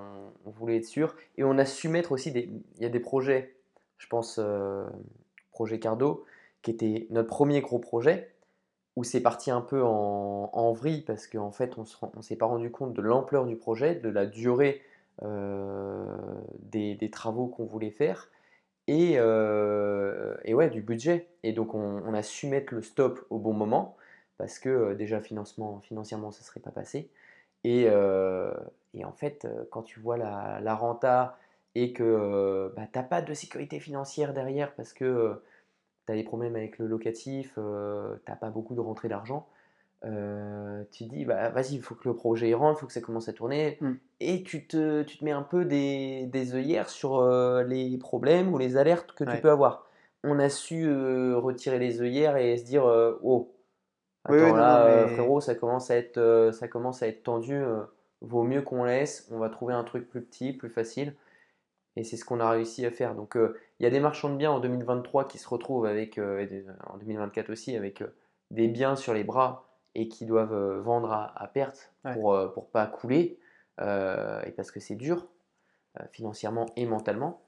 [0.46, 1.14] on, voulait être sûr.
[1.38, 2.50] Et on a su mettre aussi des.
[2.78, 3.54] Il y a des projets,
[3.98, 4.84] je pense, euh,
[5.52, 6.24] projet Cardo,
[6.62, 8.30] qui était notre premier gros projet
[8.96, 11.84] où c'est parti un peu en, vrille parce qu'en fait on
[12.16, 14.82] ne s'est pas rendu compte de l'ampleur du projet, de la durée
[15.22, 16.04] euh,
[16.60, 18.28] des, travaux qu'on voulait faire
[18.90, 21.28] et, euh, et, ouais, du budget.
[21.44, 23.96] Et donc on, a su mettre le stop au bon moment
[24.36, 27.08] parce que euh, déjà financement, financièrement ça ne serait pas passé.
[27.64, 31.38] Et, et, en fait quand tu vois la, renta
[31.74, 35.40] et que bah, tu n'as pas de sécurité financière derrière parce que
[36.06, 39.48] tu as des problèmes avec le locatif, euh, tu n'as pas beaucoup de rentrée d'argent,
[40.04, 42.92] euh, tu te dis, bah, vas-y, il faut que le projet rentre, il faut que
[42.92, 43.92] ça commence à tourner, mm.
[44.20, 48.52] et tu te, tu te mets un peu des, des œillères sur euh, les problèmes
[48.52, 49.86] ou les alertes que tu peux avoir.
[50.22, 50.86] On a su
[51.34, 52.84] retirer les œillères et se dire,
[53.22, 53.54] oh,
[54.24, 57.62] attends là, frérot, ça commence à être, ça commence à être tendu,
[58.20, 61.14] vaut mieux qu'on laisse, on va trouver un truc plus petit, plus facile.
[61.96, 63.14] Et c'est ce qu'on a réussi à faire.
[63.14, 66.18] Donc euh, il y a des marchands de biens en 2023 qui se retrouvent avec,
[66.18, 66.46] euh,
[66.86, 68.14] en 2024 aussi, avec euh,
[68.50, 73.38] des biens sur les bras et qui doivent vendre à, perte pour ne pas couler,
[73.80, 75.26] et parce que c'est dur,
[76.12, 77.42] financièrement et mentalement,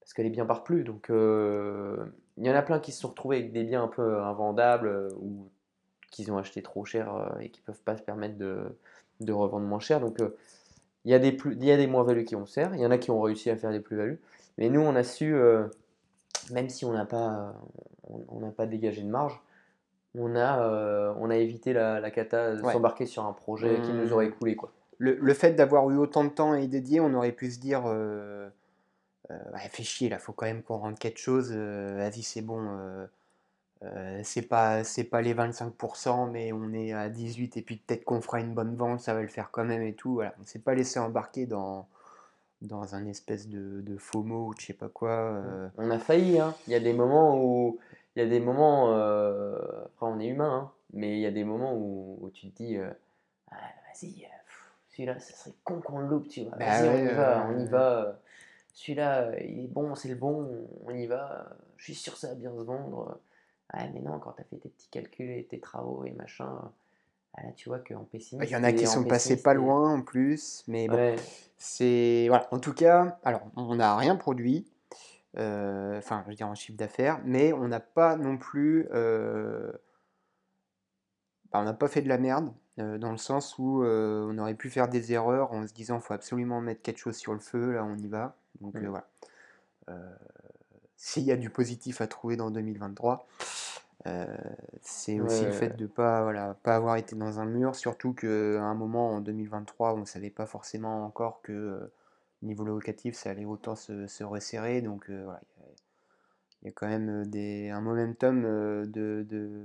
[0.00, 0.84] parce que les biens partent plus.
[0.84, 4.20] Donc il y en a plein qui se sont retrouvés avec des biens un peu
[4.20, 5.48] invendables ou
[6.10, 8.78] qu'ils ont acheté trop cher et qui ne peuvent pas se permettre de,
[9.20, 10.00] de revendre moins cher.
[10.00, 10.18] Donc
[11.06, 12.86] il y a des, plus, il y a des moins-values qui ont serre, il y
[12.86, 14.20] en a qui ont réussi à faire des plus-values.
[14.58, 15.68] Mais nous, on a su, euh,
[16.50, 17.54] même si on n'a pas,
[18.28, 19.40] on, n'a pas dégagé de marge,
[20.18, 23.92] on a, euh, on a évité la, la cata de s'embarquer sur un projet qui
[23.92, 24.30] nous aurait mmh.
[24.30, 24.56] écoulé.
[24.56, 24.72] Quoi.
[24.98, 27.82] Le, le, fait d'avoir eu autant de temps et dédié, on aurait pu se dire
[27.86, 28.48] euh,
[29.30, 29.34] euh
[29.70, 33.06] fait chier, là, faut quand même qu'on rentre quelque chose, vas-y, c'est bon
[33.82, 38.04] euh, c'est pas c'est pas les 25% mais on est à 18 et puis peut-être
[38.04, 40.46] qu'on fera une bonne vente ça va le faire quand même et tout voilà on
[40.46, 41.86] s'est pas laissé embarquer dans
[42.62, 45.68] dans un espèce de, de FOMO ou je sais pas quoi euh.
[45.76, 46.54] on a failli hein.
[46.66, 47.78] il y a des moments où
[48.16, 49.58] il y a des moments euh,
[50.00, 50.72] on est humain hein.
[50.92, 52.90] Mais il y a des moments où, où tu te dis, euh,
[53.50, 54.28] Ah, vas-y, euh,
[54.90, 56.56] celui-là, ça serait con qu'on le loupe, tu vois.
[56.56, 58.18] Bah Vas-y, on y va, on y va.
[58.72, 61.48] Celui-là, il est bon, c'est le bon, on y va.
[61.76, 63.18] Je suis sûr que ça va bien se vendre.
[63.70, 66.70] Ah, mais non, quand tu as fait tes petits calculs et tes travaux et machin,
[67.34, 68.50] ah, là, tu vois qu'en pessimiste.
[68.50, 71.16] Il y en a qui sont passés pas loin en plus, mais bon, Ouais,
[71.58, 72.46] c'est voilà.
[72.52, 74.66] En tout cas, alors on n'a rien produit,
[75.38, 79.70] euh, enfin je veux dire en chiffre d'affaires, mais on n'a pas non plus, euh,
[81.52, 84.54] bah, on n'a pas fait de la merde euh, dans le sens où on aurait
[84.54, 87.72] pu faire des erreurs en se disant faut absolument mettre quelque chose sur le feu,
[87.72, 88.34] là on y va.
[88.60, 88.84] Donc Mm.
[88.84, 89.06] euh, voilà.
[90.96, 93.26] S'il y a du positif à trouver dans 2023.
[94.06, 94.26] euh,
[94.82, 98.26] c'est aussi le fait de pas voilà pas avoir été dans un mur, surtout qu'à
[98.28, 101.90] un moment en 2023 on ne savait pas forcément encore que
[102.46, 105.40] niveau locatif ça allait autant se, se resserrer, donc euh, voilà
[106.62, 109.64] il y a- quand même euh, des, un momentum euh, de, de,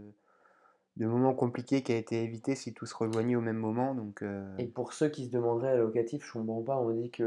[0.98, 4.22] de moments compliqués qui a été évité si tout se rejoignait au même moment, donc
[4.24, 7.26] euh, Et pour ceux qui se demanderaient à locatif, je comprends pas, on dit qu'il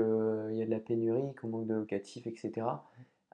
[0.53, 2.85] y a de la pénurie, qu'on manque de locatif, etc.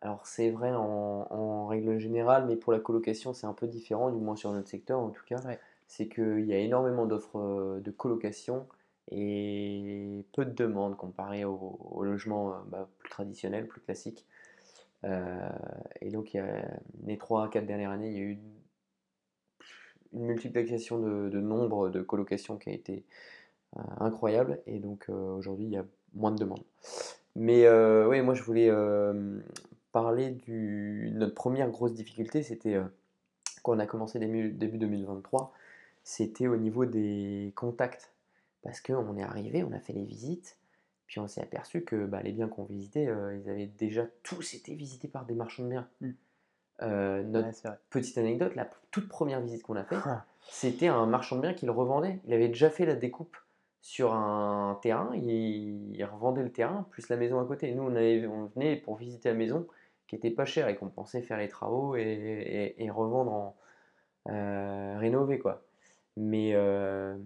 [0.00, 4.11] Alors c'est vrai en, en règle générale, mais pour la colocation c'est un peu différent,
[4.11, 5.40] du moins sur notre secteur en tout cas.
[5.44, 5.59] Ouais.
[5.88, 8.66] C'est qu'il y a énormément d'offres de colocation
[9.11, 14.27] et peu de demandes comparé au, au logement euh, bah, plus traditionnel, plus classique.
[15.05, 15.49] Euh,
[16.01, 16.68] et donc il y a,
[17.05, 18.38] les 3-4 dernières années, il y a eu
[20.12, 23.05] une multiplication de, de nombre de colocations qui a été
[23.77, 26.64] euh, incroyable et donc aujourd'hui il y a moins de demandes.
[27.37, 27.68] Mais
[28.07, 28.70] oui, moi je voulais
[29.92, 32.77] parler du notre première grosse difficulté, c'était
[33.62, 35.53] quand on a commencé début, début 2023,
[36.03, 38.11] c'était au niveau des contacts.
[38.62, 40.59] Parce qu'on est arrivé, on a fait les visites,
[41.07, 44.55] puis on s'est aperçu que bah, les biens qu'on visitait, euh, ils avaient déjà tous
[44.55, 45.88] été visités par des marchands de biens.
[46.01, 46.11] Mm.
[46.83, 50.25] Euh, notre ouais, petite anecdote, la toute première visite qu'on a faite, Ah.
[50.49, 52.20] c'était un marchand de biens qui le revendait.
[52.27, 53.37] Il avait déjà fait la découpe
[53.83, 57.75] sur un terrain, il, il revendait le terrain plus la maison à côté.
[57.75, 59.66] Nous, on, avait- on venait pour visiter la maison
[60.07, 63.57] qui était pas chère et qu'on pensait faire les travaux et, et- et revendre en
[64.29, 65.62] euh, rénover quoi.
[66.16, 67.16] Mais, euh,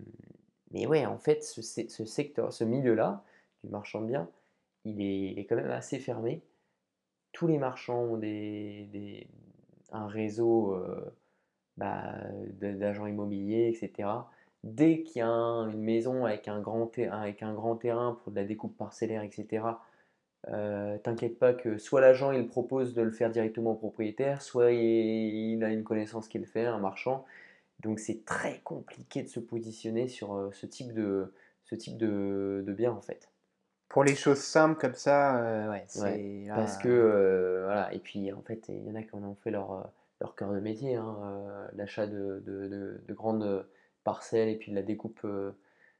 [0.72, 3.24] mais ouais, en fait, ce, se- ce secteur, ce milieu-là
[3.64, 4.28] du marchand de biens,
[4.84, 6.42] il est, quand même assez fermé.
[7.32, 9.26] Tous les marchands ont des,
[9.92, 11.14] un réseau euh,
[11.76, 12.14] bah,
[12.60, 14.30] d'agents immobiliers, etc.
[14.64, 18.32] Dès qu'il y a un- une maison avec un, grand avec un grand terrain pour
[18.32, 19.82] de la découpe parcellaire, etc.,
[20.48, 24.72] euh, t'inquiète pas que soit l'agent il propose de le faire directement au propriétaire, soit
[24.72, 27.24] il, il a une connaissance qui le fait, un marchand.
[27.84, 31.32] Donc c'est très compliqué de se positionner sur euh, ce type de,
[31.64, 33.28] ce type de, de bien en fait.
[33.88, 37.92] Pour les choses simples comme ça, euh, ouais, c'est Ouais, là, Parce que, euh, voilà,
[37.94, 39.88] et puis en fait, il y en a qui en ont fait leur,
[40.20, 43.66] leur cœur de métier, hein, euh, l'achat de, de- de- de grandes
[44.02, 45.24] parcelles et puis de la découpe,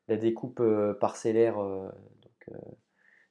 [0.09, 0.62] la découpe
[1.01, 1.57] parcellaire.
[1.57, 2.57] donc,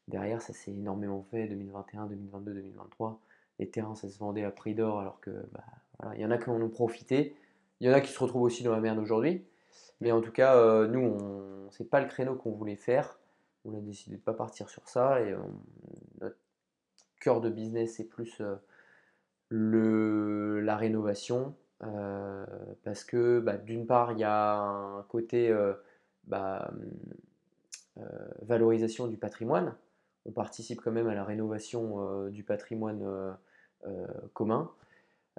[0.08, 3.20] derrière, ça s'est énormément fait 2021, 2022, 2023.
[3.60, 5.64] Les terrains, ça se vendait à prix d'or alors que, bah,
[6.00, 7.36] voilà, il y en a qui en ont profité.
[7.84, 9.46] Il y en a qui se retrouvent aussi dans la merde aujourd'hui.
[10.00, 13.20] Mais en tout cas, euh, nous, on, c'est pas le créneau qu'on voulait faire.
[13.66, 15.62] On a décidé de pas partir sur ça et on-
[16.22, 16.38] notre
[17.22, 18.56] cœur de business, c'est plus euh,
[19.50, 21.56] le, la rénovation.
[21.84, 22.46] euh,
[22.84, 25.74] parce que bah, d'une part, il y a un côté euh,
[26.26, 26.72] bah,
[27.98, 28.02] euh,
[28.42, 29.76] valorisation du patrimoine.
[30.26, 33.32] On participe quand même à la rénovation euh, du patrimoine euh,
[33.88, 34.83] euh, commun, euh,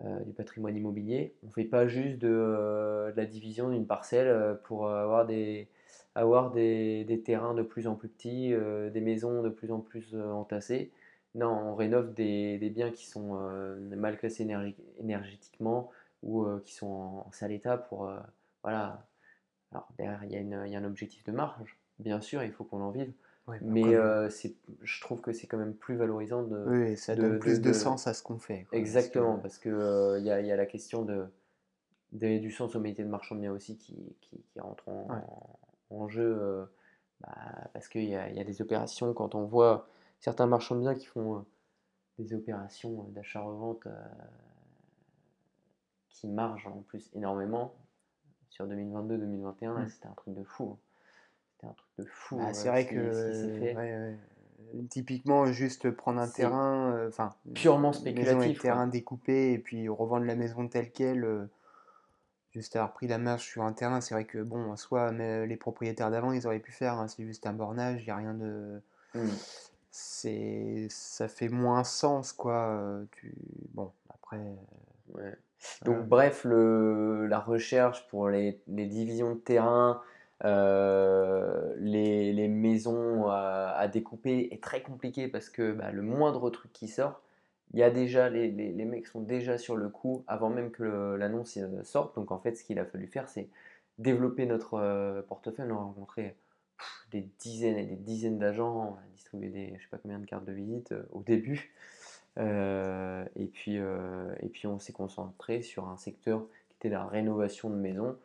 [0.03, 1.35] du patrimoine immobilier.
[1.43, 5.27] On ne fait pas juste de, euh, de la division d'une parcelle euh, pour avoir
[5.27, 5.69] des,
[6.15, 9.81] avoir des, des terrains de plus en plus petits, euh, des maisons de plus en
[9.81, 10.91] plus euh, entassées.
[11.35, 14.47] Non, on rénove des, des biens qui sont euh, mal classés
[15.01, 15.91] énergétiquement
[16.23, 16.87] ou euh, qui sont
[17.27, 18.09] en, sale état pour...
[18.09, 18.19] euh,
[18.63, 19.07] voilà.
[19.73, 22.81] Alors derrière, il y, y a un objectif de marge, bien sûr, il faut qu'on
[22.81, 23.13] en vive.
[23.47, 24.29] Ouais, Mais euh,
[24.83, 26.65] je trouve que c'est quand même plus valorisant de...
[26.67, 28.65] oui, ça de- donne plus de, de- sens à ce qu'on fait.
[28.65, 31.27] quoi, Exactement, que- parce que euh, il y a, il y a la question de,
[32.13, 35.07] de- du sens au métier de marchand de biens aussi qui, qui, qui rentre en,
[35.11, 35.23] Ouais.
[35.91, 36.65] en jeu, euh,
[37.21, 37.35] bah,
[37.73, 39.89] parce qu'il y a, il y a des opérations, quand on voit
[40.21, 41.41] certains marchands de biens qui font euh,
[42.19, 44.05] des opérations d'achat-revente euh,
[46.09, 47.75] qui margent en plus énormément
[48.49, 49.89] sur 2022-2021, là Mm.
[49.89, 50.71] c'était un truc de fou.
[50.73, 50.79] hein.
[51.65, 52.37] C'était un truc de fou.
[52.37, 53.13] Bah, euh, c'est vrai qui- que
[53.59, 53.75] fait.
[53.75, 54.19] ouais, ouais.
[54.75, 59.53] Euh, typiquement juste prendre un terrain, euh, enfin purement une maison et spéculatif, terrain découpé
[59.53, 61.47] et puis revendre la maison telle quelle, euh,
[62.53, 65.47] juste avoir pris la marge sur un terrain, c'est vrai que bon, en soi, mais
[65.47, 68.17] les propriétaires d'avant, ils auraient pu faire, hein, c'est juste un bornage, il n'y a
[68.17, 68.81] rien de,
[69.15, 69.29] Mm.
[69.91, 72.69] c'est, ça fait moins sens quoi.
[72.69, 73.35] euh, tu,
[73.75, 74.55] bon, après, euh,
[75.15, 75.35] Ouais.
[75.85, 80.03] Donc, bref, le, la recherche pour les, les divisions de terrain,
[80.45, 86.89] euh, les, maisons à, découper est très compliqué parce que bah, le moindre truc qui
[86.89, 87.23] sort,
[87.73, 91.15] il y a déjà les, les, mecs sont déjà sur le coup avant même que
[91.15, 92.15] l'annonce euh, sorte.
[92.17, 93.49] Donc en fait, ce qu'il a fallu faire, c'est
[93.99, 95.71] développer notre euh, portefeuille.
[95.71, 96.37] On a rencontré
[97.11, 100.27] des dizaines et des dizaines d'agents, on a distribué des, je sais pas combien de
[100.27, 101.73] cartes de visite au début.
[102.37, 107.77] Et puis, et puis on s'est concentré sur un secteur qui était la rénovation de
[107.77, 108.17] maisons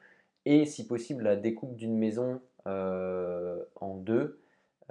[0.45, 4.41] et si possible la découpe d'une maison euh, en deux,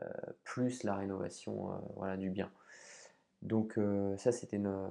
[0.02, 0.06] euh,
[0.44, 2.50] plus la rénovation euh, voilà, du bien.
[3.42, 3.78] Donc
[4.16, 4.88] ça, c'était nos,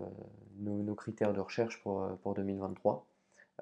[0.60, 3.06] nos- critères de recherche pour, pour 2023.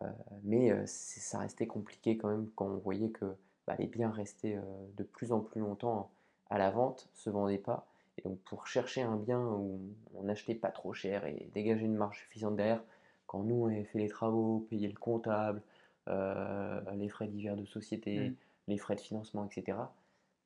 [0.01, 0.05] Euh,
[0.43, 3.25] mais ça restait compliqué quand même quand on voyait que
[3.67, 4.59] bah, les biens restaient
[4.97, 6.11] de plus en plus longtemps
[6.49, 7.87] à la vente, se vendaient pas.
[8.17, 9.79] Et donc pour chercher un bien où
[10.15, 12.83] on n'achetait pas trop cher et dégager une marge suffisante derrière,
[13.27, 15.61] quand nous on avait fait les travaux, payé le comptable,
[16.07, 18.33] les frais divers de société, Mm.
[18.67, 19.77] les frais de financement, etc.,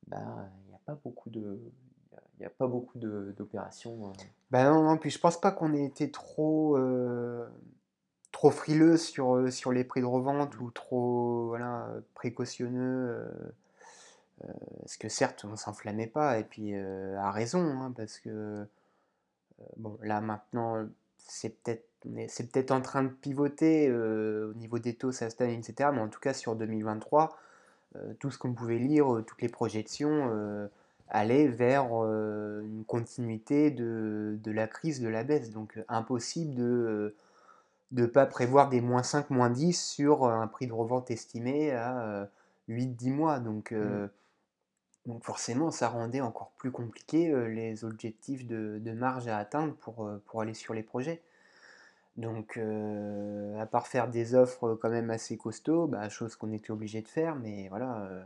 [0.06, 0.18] bah,
[0.64, 1.58] il n'y a pas beaucoup de,
[2.38, 4.08] il a pas beaucoup d'opérations.
[4.08, 4.12] euh.
[4.50, 7.46] Bah non, non, puis je pense pas qu'on ait été trop, euh,
[8.32, 12.80] trop frileux sur, euh, sur les prix de revente ou trop voilà, euh, précautionneux.
[13.10, 13.28] euh,
[14.44, 18.30] euh, parce que certes, on s'enflammait pas, et puis euh, à raison, hein, parce que
[18.30, 18.64] euh,
[19.76, 20.86] bon, là maintenant,
[21.18, 21.86] c'est peut-être
[22.28, 25.90] c'est peut-être en train de pivoter euh, au niveau des taux, ça stagne, etc.
[25.92, 27.38] Mais en tout cas, sur 2023,
[27.96, 30.30] euh, tout ce qu'on pouvait lire, euh, toutes les projections
[31.08, 35.50] allaient vers une continuité de, de la crise, de la baisse.
[35.50, 37.14] Donc impossible de
[37.92, 42.00] ne pas prévoir des moins 5, moins 10 sur un prix de revente estimé à
[42.02, 42.26] euh,
[42.68, 43.40] 8-10 mois.
[43.40, 44.06] Donc, euh,
[45.04, 50.08] donc forcément, ça rendait encore plus compliqué les objectifs de, de marge à atteindre pour,
[50.26, 51.20] pour aller sur les projets.
[52.16, 56.70] Donc, euh, à part faire des offres quand même assez costauds, bah, chose qu'on était
[56.70, 58.24] obligé de faire, mais voilà, euh,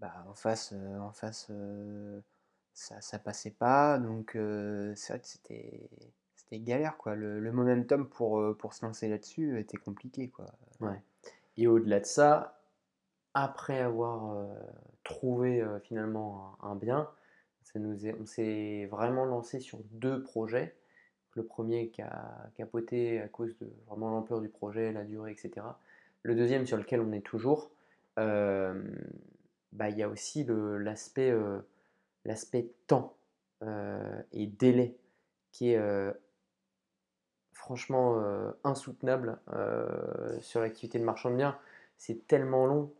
[0.00, 1.50] bah, en face, euh, en face
[2.72, 3.98] ça, passait pas.
[3.98, 4.38] Donc,
[4.94, 5.88] c'était,
[6.52, 7.16] galère, quoi.
[7.16, 10.46] Le, momentum pour, pour se lancer là-dessus était compliqué, quoi.
[10.80, 11.02] Ouais.
[11.56, 12.60] Et au-delà de ça,
[13.32, 14.36] après avoir
[15.02, 17.10] trouvé finalement un, bien,
[17.62, 20.76] ça nous on s'est vraiment lancé sur deux projets.
[21.34, 25.78] Le premier qui a capoté à cause de vraiment l'ampleur du projet, la durée, etc.
[26.22, 27.70] Le deuxième sur lequel on est toujours,
[28.18, 28.82] euh,
[29.72, 31.60] bah, il y a aussi l'aspect euh,
[32.24, 33.16] l'aspect temps
[33.62, 34.96] euh, et délai
[35.50, 35.80] qui est
[37.52, 38.20] franchement
[38.64, 39.38] insoutenable
[40.40, 41.56] sur l'activité de marchand de biens.
[41.96, 42.92] C'est tellement long.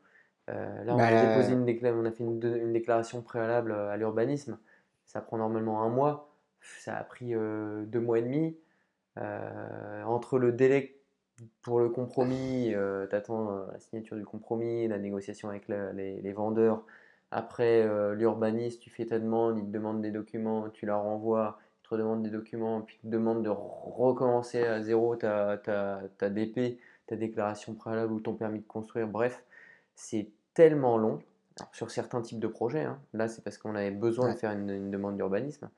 [0.48, 2.38] Là, on Bah, a déposé la- une, décla- on a fait une,
[2.72, 4.58] déclaration préalable à l'urbanisme.
[5.06, 6.33] Ça prend normalement un mois.
[6.80, 8.56] Ça a pris euh, deux mois et demi.
[9.18, 10.96] Euh, entre le délai
[11.62, 16.20] pour le compromis, euh, t'attends euh, la signature du compromis, la négociation avec la- les,
[16.20, 16.84] les vendeurs.
[17.30, 21.82] Après, l'urbaniste, tu fais ta demande, il te demande des documents, tu la renvoies, il
[21.88, 26.30] te redemande des documents, puis il te demande de recommencer à zéro ta, ta, ta
[26.30, 29.08] DP, ta déclaration préalable ou ton permis de construire.
[29.08, 29.42] Bref,
[29.96, 31.18] c'est tellement long.
[31.58, 33.00] Alors, sur certains types de projets, hein.
[33.14, 35.68] Là, c'est parce qu'on avait besoin de faire une, une demande d'urbanisme.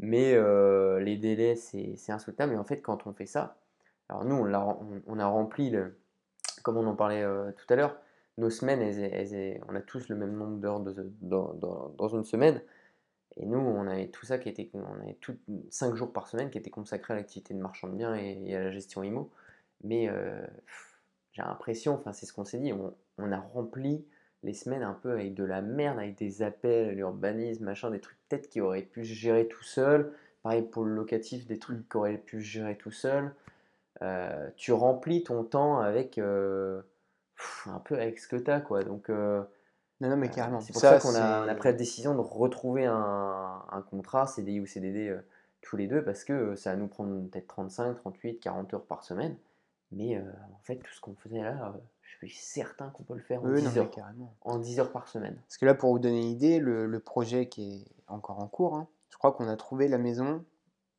[0.00, 2.54] Mais euh, les délais, c'est insoutenable.
[2.54, 3.58] Et en fait, quand on fait ça,
[4.08, 5.74] alors nous, on, a rempli,
[6.62, 7.96] comme on en parlait euh, tout à l'heure,
[8.38, 8.80] nos semaines,
[9.68, 12.62] on a tous le même nombre d'heures dans, une semaine.
[13.36, 15.36] Et nous, on avait tout ça qui était, on avait tout,
[15.70, 18.64] 5 jours par semaine qui étaient consacrés à l'activité de marchand de biens et, à
[18.64, 19.30] la gestion IMO.
[19.84, 20.44] Mais euh,
[21.32, 24.04] j'ai l'impression, enfin c'est ce qu'on s'est dit, on a rempli
[24.42, 28.18] les semaines un peu avec de la merde, avec des appels, l'urbanisme, machin, des trucs
[28.28, 30.12] peut-être qui auraient pu se gérer tout seul.
[30.42, 33.34] Pareil pour le locatif, des trucs qui auraient pu se gérer tout seul.
[34.02, 36.82] Euh, tu remplis ton temps avec euh,
[37.36, 38.84] pff, un peu avec ce que tu as, quoi.
[38.84, 39.42] Donc euh,
[40.00, 40.60] Non, non, mais carrément.
[40.60, 43.62] c'est pour ça, Ça, qu'on a, on a c'est- pris la décision de retrouver un,
[43.70, 45.16] un contrat CDI ou CDD
[45.62, 49.02] tous les deux parce que ça va nous prendre peut-être 35, 38, 40 heures par
[49.02, 49.36] semaine.
[49.90, 51.74] Mais en fait, tout ce qu'on faisait là,
[52.20, 53.90] je suis certain qu'on peut le faire en Oui, non, 10 mais heures.
[53.90, 54.34] carrément.
[54.42, 55.36] En 10 heures par semaine.
[55.46, 58.48] Parce que là, pour vous donner une idée, le, le projet qui est encore en
[58.48, 60.44] cours, hein, je crois qu'on a trouvé la maison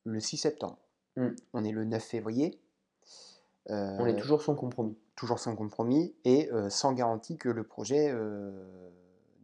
[0.06, 0.78] le 6 septembre.
[1.18, 1.30] Mm.
[1.54, 2.60] On est le 9 février.
[3.70, 4.98] On est Euh, toujours sans compromis.
[5.16, 8.90] toujours sans compromis et euh, sans garantie que le projet euh,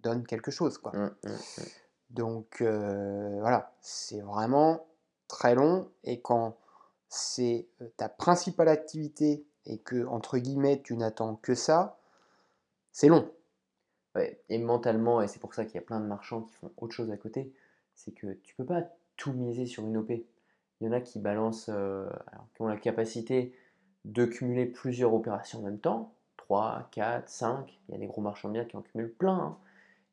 [0.02, 0.78] donne quelque chose.
[0.78, 0.94] Quoi.
[0.94, 1.30] Mm, mm.
[2.12, 4.86] Donc euh, voilà, c'est vraiment
[5.28, 6.56] très long et quand
[7.10, 11.98] c'est euh, ta principale activité et que, entre guillemets, tu n'attends que ça,
[12.92, 13.32] c'est long.
[14.50, 16.94] Et mentalement, et c'est pour ça qu'il y a plein de marchands qui font autre
[16.94, 17.52] chose à côté,
[17.96, 18.84] c'est que tu peux pas
[19.18, 20.10] tout miser sur une OP.
[20.12, 23.54] Il y en a qui balancent, euh, alors, qui ont la capacité
[24.06, 28.22] de cumuler plusieurs opérations en même temps, 3, 4, 5, il y a des gros
[28.22, 29.38] marchands de biens qui en cumulent plein.
[29.38, 29.58] hein.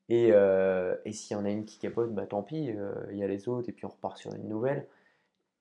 [0.08, 3.18] Et, euh, et s'il y en a une qui capote, bah tant pis, euh, il
[3.18, 4.86] y a les autres, et puis on repart sur une nouvelle.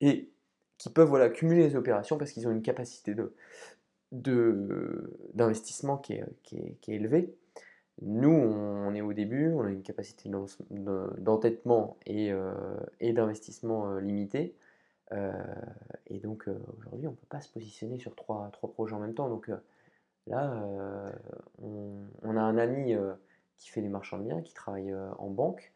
[0.02, 0.30] Et
[0.78, 3.34] qui peuvent voilà, cumuler les opérations parce qu'ils ont une capacité de-
[4.12, 7.34] d'investissement qui est, qui est- qui est élevée.
[8.02, 12.54] Nous, on est au début, on a une capacité d'en- de- d'entêtement et, euh,
[13.00, 14.56] et d'investissement euh, limitée.
[15.12, 15.32] Euh,
[16.08, 19.00] et donc euh, aujourd'hui, on ne peut pas se positionner sur trois, trois projets en
[19.00, 19.30] même temps.
[19.30, 19.58] Donc euh,
[20.28, 20.64] là,
[21.62, 22.96] on, on a un ami
[23.58, 25.72] qui fait des marchands de biens, qui travaille en banque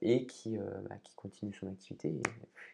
[0.00, 0.56] et qui,
[0.88, 2.08] bah, qui continue son activité.
[2.08, 2.22] Et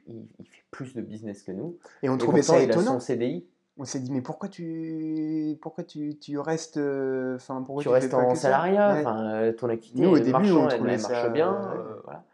[0.07, 1.79] il, il fait plus de business que nous.
[2.03, 2.95] Et on Et trouvait pourtant, ça il a étonnant.
[2.95, 3.47] son CDI.
[3.81, 7.95] On s'est dit, mais pourquoi tu, pourquoi tu, tu restes, euh, enfin, pourquoi tu fais
[7.95, 9.01] restes en salariat, Ouais.
[9.01, 11.53] enfin, euh, ton activité Nous, au début, marche, on elle, trouvait elle marche ça- bien,
[11.55, 12.25] euh, voilà.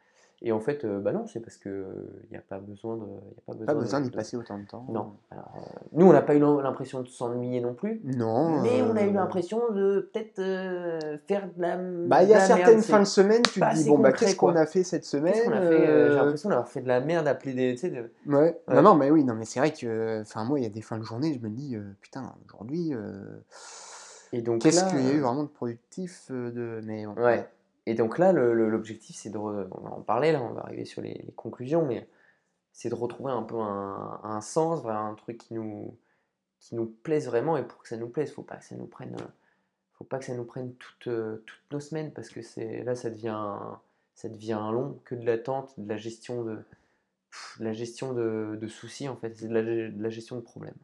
[0.46, 1.86] Et en fait, euh, bah non, c'est parce que
[2.24, 3.06] il n'y a pas besoin de, y
[3.38, 4.84] a pas besoin Pas de- besoin d'y passer autant de temps.
[4.90, 5.14] Non.
[5.30, 5.60] Alors, euh,
[5.92, 8.60] nous, on n'a pas eu l'im- l'impression de s'ennuyer non plus, Non.
[8.60, 11.78] mais on a eu euh, l'impression de peut-être euh, faire de la.
[11.78, 14.54] Bah, il y a certaines fins de semaine, tu te dis, bon, bah, qu'est-ce qu'on
[14.54, 17.72] a fait cette semaine euh, J'ai euh, l'impression d'avoir fait de la merde, d'appeler des.
[17.74, 18.60] Tu sais, de- Ouais.
[18.68, 20.82] Non, non, mais oui, non, mais c'est vrai que, enfin, moi, il y a des
[20.82, 23.22] fins de journée, je me dis, euh, putain, aujourd'hui, euh,
[24.34, 27.48] Et donc qu'est-ce qu'il y a eu euh, vraiment de productif euh, de, mais Ouais.
[27.86, 29.38] Et donc là, l'objectif, c'est de.
[29.38, 32.08] On va en parler, là, on va arriver sur les, conclusions, mais
[32.72, 35.96] c'est de retrouver un peu un, sens, un truc qui nous,
[36.60, 37.56] qui nous plaise vraiment.
[37.56, 39.16] Et pour que ça nous plaise, faut pas que ça nous prenne,
[39.92, 41.10] faut pas que ça nous prenne toutes,
[41.44, 42.40] toutes nos semaines, parce que
[42.84, 43.50] là, ça devient,
[44.14, 46.58] ça devient long, que de l'attente, de la gestion de,
[47.58, 50.74] de la gestion de, soucis, en fait, c'est de la, gestion de problèmes.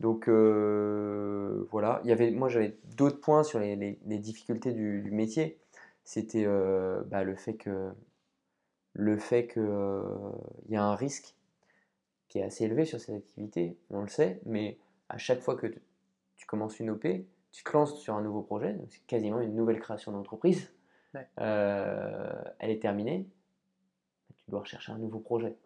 [0.00, 5.58] Donc euh, voilà, il y avait, moi j'avais d'autres points sur les, difficultés du métier.
[6.08, 7.92] C'était euh, bah, le fait que
[8.94, 10.32] le fait que euh,
[10.64, 11.34] il y a un risque
[12.28, 14.78] qui est assez élevé sur cette activité, on le sait, mais
[15.10, 15.82] à chaque fois que tu,
[16.36, 17.06] tu commences une OP,
[17.52, 20.72] tu te lances sur un nouveau projet, donc c'est quasiment une nouvelle création d'entreprise.
[21.12, 21.28] Ouais.
[21.40, 23.28] Euh, elle est terminée,
[24.34, 25.58] tu dois rechercher un nouveau projet.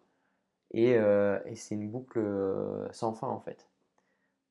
[0.71, 2.21] Et, et c'est une boucle
[2.91, 3.69] sans fin en fait.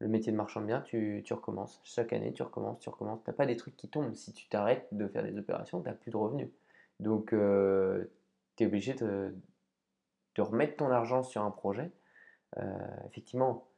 [0.03, 1.80] Le métier de marchand de tu, tu recommences.
[1.84, 3.22] Chaque année, tu recommences, tu recommences.
[3.22, 4.14] Tu n'as pas des trucs qui tombent.
[4.14, 6.48] Si tu t'arrêtes de faire des opérations, tu n'as plus de revenus.
[6.98, 9.32] Donc, tu es obligé de,
[10.34, 11.90] de remettre ton argent sur un projet.
[12.59, 12.62] Euh,
[13.07, 13.68] effectivement,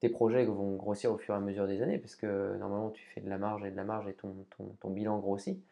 [0.00, 3.04] tes projets vont grossir au fur et à mesure des années, parce que normalement, tu
[3.14, 4.46] fais de la marge et de la marge et ton,
[4.80, 5.62] ton, bilan grossit.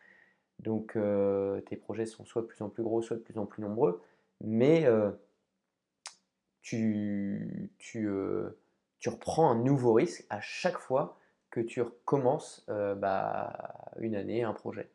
[0.60, 3.46] Donc, euh, tes projets sont soit de plus en plus gros, soit de plus en
[3.46, 4.02] plus nombreux.
[4.40, 5.10] Mais euh,
[6.62, 8.58] tu, tu, euh,
[9.04, 11.18] tu reprends un nouveau risque à chaque fois
[11.50, 13.52] que tu recommences euh, bah,
[14.00, 14.88] une année, un projet.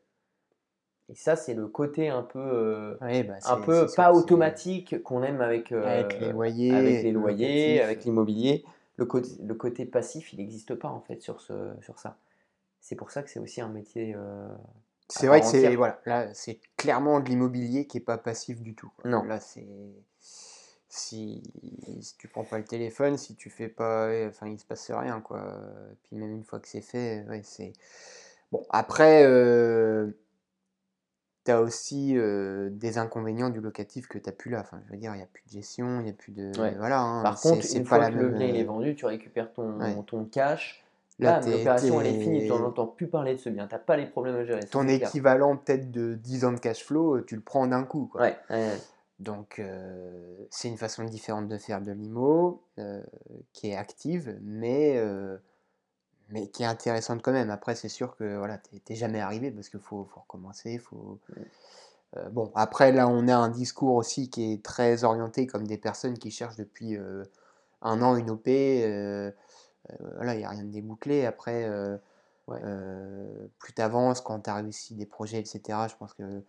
[1.09, 5.41] Et ça, c'est le côté un peu, euh, bah, un peu pas automatique qu'on aime
[5.41, 8.65] avec, euh, Avec les loyers, avec les le loyers, avec l'immobilier.
[8.95, 12.17] Le côté, le côté passif, il n'existe pas en fait sur, ce, sur ça.
[12.81, 14.15] C'est pour ça que c'est aussi un métier.
[15.07, 18.73] C'est vrai que c'est voilà, là c'est clairement de l'immobilier qui est pas passif du
[18.73, 18.91] tout.
[18.97, 19.11] quoi.
[19.11, 19.21] Non.
[19.21, 19.67] Là c'est
[20.89, 21.43] si,
[22.01, 25.21] si tu prends pas le téléphone, si tu fais pas, enfin il se passe rien
[25.21, 25.59] quoi.
[26.03, 27.73] Puis même une fois que c'est fait, ouais, c'est
[28.51, 28.65] bon.
[28.69, 30.11] Après, euh,
[31.45, 34.61] tu as aussi euh, des inconvénients du locatif que tu plus là.
[34.61, 36.51] Enfin, je veux dire, il y a plus de gestion, il y a plus de
[36.59, 36.73] Ouais.
[36.77, 37.01] voilà.
[37.01, 39.05] hein, Par contre, une pas fois la que le bien il est euh, vendu, tu
[39.05, 39.95] récupères ton, ouais.
[40.07, 40.83] ton cash.
[41.19, 43.67] Là, l'opération elle est finie, tu t'es- n'en entends plus parler de ce bien.
[43.67, 44.65] Tu n'as pas les problèmes à gérer.
[44.67, 48.21] ton équivalent peut-être de 10 ans de cash flow, tu le prends d'un coup quoi.
[48.21, 48.77] Ouais, ouais, ouais.
[49.19, 53.03] Donc, euh, c'est une façon différente de faire de l'IMO, euh,
[53.51, 55.37] qui est active, mais, euh,
[56.29, 57.49] mais qui est intéressante quand même.
[57.49, 60.77] Après, c'est sûr que voilà, t'es jamais arrivé parce qu'il faut, faut recommencer.
[60.79, 61.19] Faut...
[62.31, 66.17] Bon, après, là, on a un discours aussi qui est très orienté comme des personnes
[66.17, 66.97] qui cherchent depuis
[67.81, 68.47] un an une OP.
[68.47, 71.25] voilà, il n'y a rien de débouclé.
[71.25, 71.67] Après,
[72.47, 72.59] Ouais.
[73.59, 76.43] plus tu avances, quand tu as réussi des projets, etc., je pense que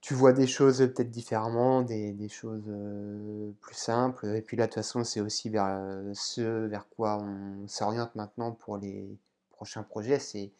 [0.00, 4.26] tu vois des choses peut-être différemment, des, des choses euh, plus simples.
[4.36, 8.14] Et puis là, de toute façon, c'est aussi vers euh, ce vers quoi on s'oriente
[8.14, 9.18] maintenant pour les
[9.50, 10.18] prochains projets.
[10.18, 10.52] C'est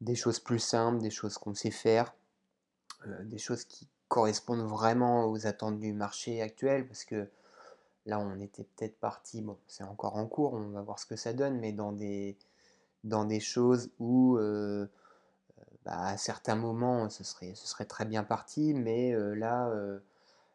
[0.00, 2.14] des choses plus simples, des choses qu'on sait faire,
[3.06, 6.86] euh, des choses qui correspondent vraiment aux attentes du marché actuel.
[6.86, 7.28] Parce que
[8.04, 11.16] là, on était peut-être parti, bon, c'est encore en cours, on va voir ce que
[11.16, 12.36] ça donne, mais dans des,
[13.04, 14.86] dans des choses où euh,
[15.86, 19.72] bah, à certains moments, ce serait, ce serait très bien parti, mais là,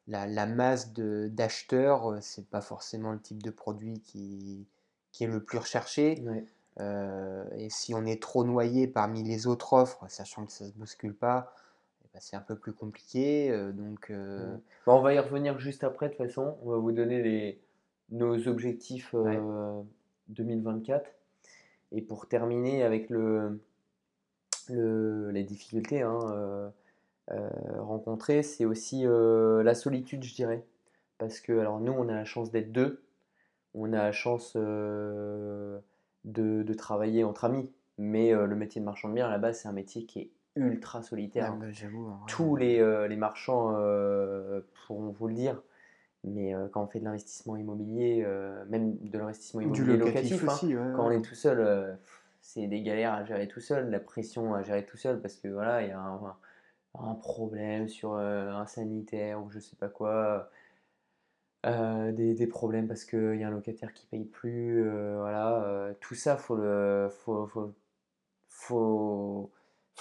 [0.07, 4.67] la, la masse d'acheteurs, c'est pas forcément le type de produit qui,
[5.11, 6.21] qui est le plus recherché.
[6.25, 6.45] Ouais.
[6.79, 10.71] Euh, et si on est trop noyé parmi les autres offres, sachant que ça se
[10.73, 11.53] bouscule pas,
[12.05, 13.51] eh ben, c'est un peu plus compliqué.
[13.51, 14.55] euh, donc, euh,
[14.85, 16.57] Bon, on va y revenir juste après, de toute façon.
[16.63, 17.61] On va vous donner les,
[18.09, 19.37] nos objectifs Ouais.
[19.37, 19.81] euh,
[20.29, 21.09] 2024.
[21.91, 23.59] Et pour terminer avec le,
[24.71, 26.69] le- les difficultés hein, euh,
[27.31, 27.49] euh,
[27.79, 30.65] rencontrées, c'est aussi euh, la solitude, je dirais.
[31.17, 33.03] Parce que alors nous, on a la chance d'être deux.
[33.73, 35.81] On a la chance de,
[36.25, 37.71] de travailler entre amis.
[37.97, 40.31] Mais le métier de marchand de biens, à la base, c'est un métier qui est
[40.55, 41.53] ultra solitaire.
[41.53, 41.65] Ah bah,
[42.27, 45.61] Tous les, euh, les marchands euh, pourront vous le dire.
[46.23, 48.25] Mais euh, quand on fait de l'investissement immobilier,
[48.69, 51.97] même de l'investissement Du immobilier locatif locatif, hein, aussi, ouais, quand on est tout seul,
[52.41, 55.47] c'est des galères à gérer tout seul, la pression à gérer tout seul parce que
[55.47, 60.49] voilà, il y a un, problème sur euh, un sanitaire ou je sais pas quoi,
[61.65, 66.15] euh, des, problèmes parce qu'il y a un locataire qui paye plus, euh, voilà, tout
[66.15, 67.71] ça faut le, faut,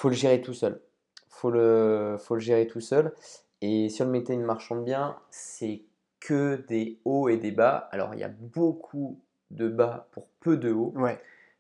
[0.05, 0.81] le gérer tout seul.
[1.29, 3.15] Faut le, faut le gérer tout seul.
[3.61, 5.83] Et sur le métier marchand de biens, c'est
[6.19, 7.89] que des hauts et des bas.
[7.93, 9.21] Alors il y a beaucoup
[9.51, 10.95] de bas pour peu de hauts.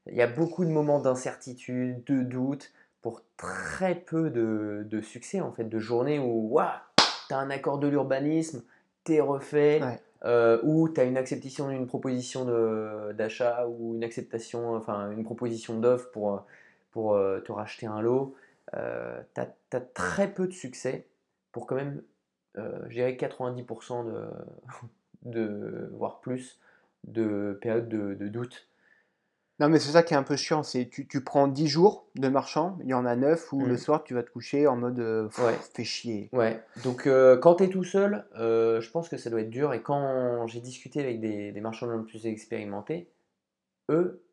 [0.06, 2.72] Il y a beaucoup de moments d'incertitude, de doute,
[3.02, 6.58] pour très peu de, de succès, en fait, de journées où
[7.28, 8.62] tu as un accord de l'urbanisme,
[9.04, 10.00] t'es refait, Ouais.
[10.24, 12.44] euh, ou tu as une acceptation d'une proposition
[13.14, 16.38] d'achat ou une acceptation, enfin une proposition d'offre pour, euh,
[16.92, 18.34] pour euh, te racheter un lot.
[18.72, 21.06] tu as, très peu de succès
[21.52, 22.02] pour quand même,
[22.58, 24.28] euh, je dirais 90% de,
[25.22, 26.58] de, voire plus,
[27.04, 28.68] de périodes de, de doute.
[29.60, 32.08] Non, mais c'est ça qui est un peu chiant, c'est tu, tu prends 10 jours
[32.14, 34.74] de marchand, il y en a 9 où le soir tu vas te coucher en
[34.76, 35.52] mode euh, pff, Ouais.
[35.74, 36.30] fais chier.
[36.32, 39.50] Ouais, donc euh, quand tu es tout seul, euh, je pense que ça doit être
[39.50, 39.74] dur.
[39.74, 43.10] Et quand j'ai discuté avec des, des marchands de plus expérimentés,
[43.90, 44.24] eux,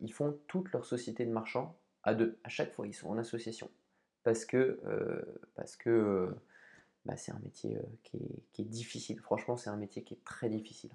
[0.00, 2.38] ils font toute leur société de marchands à deux.
[2.44, 3.70] À chaque fois, ils sont en association.
[4.24, 4.78] Parce que
[5.54, 6.34] parce que
[7.06, 9.18] bah, c'est un métier qui est, qui est difficile.
[9.20, 10.90] Franchement, c'est un métier qui est très difficile.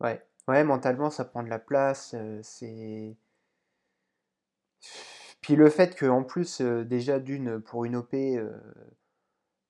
[0.00, 0.22] Ouais.
[0.48, 3.16] Ouais, mentalement ça prend de la place, euh, c'est.
[5.40, 8.50] Puis le fait qu'en plus, euh, déjà d'une, pour une OP, euh,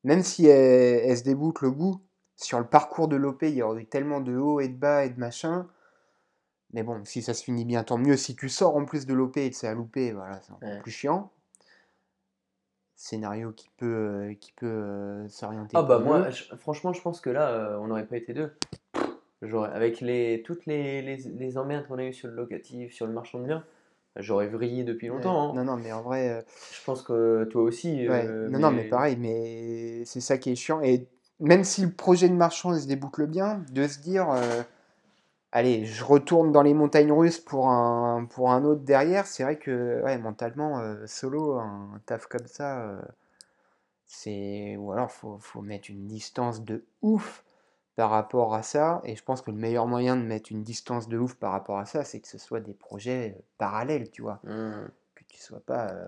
[0.05, 2.01] même si elle, elle se déboucle le bout,
[2.37, 5.05] sur le parcours de l'OP, il y aurait eu tellement de hauts et de bas
[5.05, 5.69] et de machin.
[6.73, 8.17] Mais bon, si ça se finit bien, tant mieux.
[8.17, 10.69] Si tu sors en plus de l'OP et que c'est à louper, voilà, c'est encore
[10.69, 10.81] Ouais.
[10.81, 11.31] plus chiant.
[12.97, 13.87] Scénario qui peut,
[14.31, 17.79] euh, qui peut euh, s'orienter Ah bah moi, je- franchement, je pense que là, euh,
[17.79, 18.57] on n'aurait pas été deux.
[19.47, 23.07] J'aurais, avec les, toutes les, les, les emmerdes qu'on a eues sur le locatif, sur
[23.07, 23.65] le marchand de biens,
[24.17, 25.17] j'aurais vrillé depuis Ouais.
[25.17, 25.51] longtemps.
[25.51, 25.53] hein.
[25.55, 26.43] Non, non, mais en vrai, euh,
[26.73, 28.09] Je pense que toi aussi.
[28.09, 28.27] ouais.
[28.27, 30.81] euh, non, non, mais pareil, mais c'est ça qui est chiant.
[30.83, 31.07] Et
[31.41, 34.63] même si le projet de marchand se déboucle bien, de se dire, euh,
[35.53, 39.59] allez, je retourne dans les montagnes russes pour un, pour un autre derrière, c'est vrai
[39.59, 43.01] que, ouais, mentalement, solo, un taf comme ça,
[44.07, 44.77] c'est.
[44.79, 47.45] Ou alors, faut, faut mettre une distance de ouf
[47.97, 49.01] par rapport à ça.
[49.05, 51.79] Et je pense que le meilleur moyen de mettre une distance de ouf par rapport
[51.79, 54.41] à ça, c'est que ce soit des projets euh, parallèles, tu vois.
[54.45, 54.87] Hmm.
[55.15, 56.07] Que tu sois pas euh,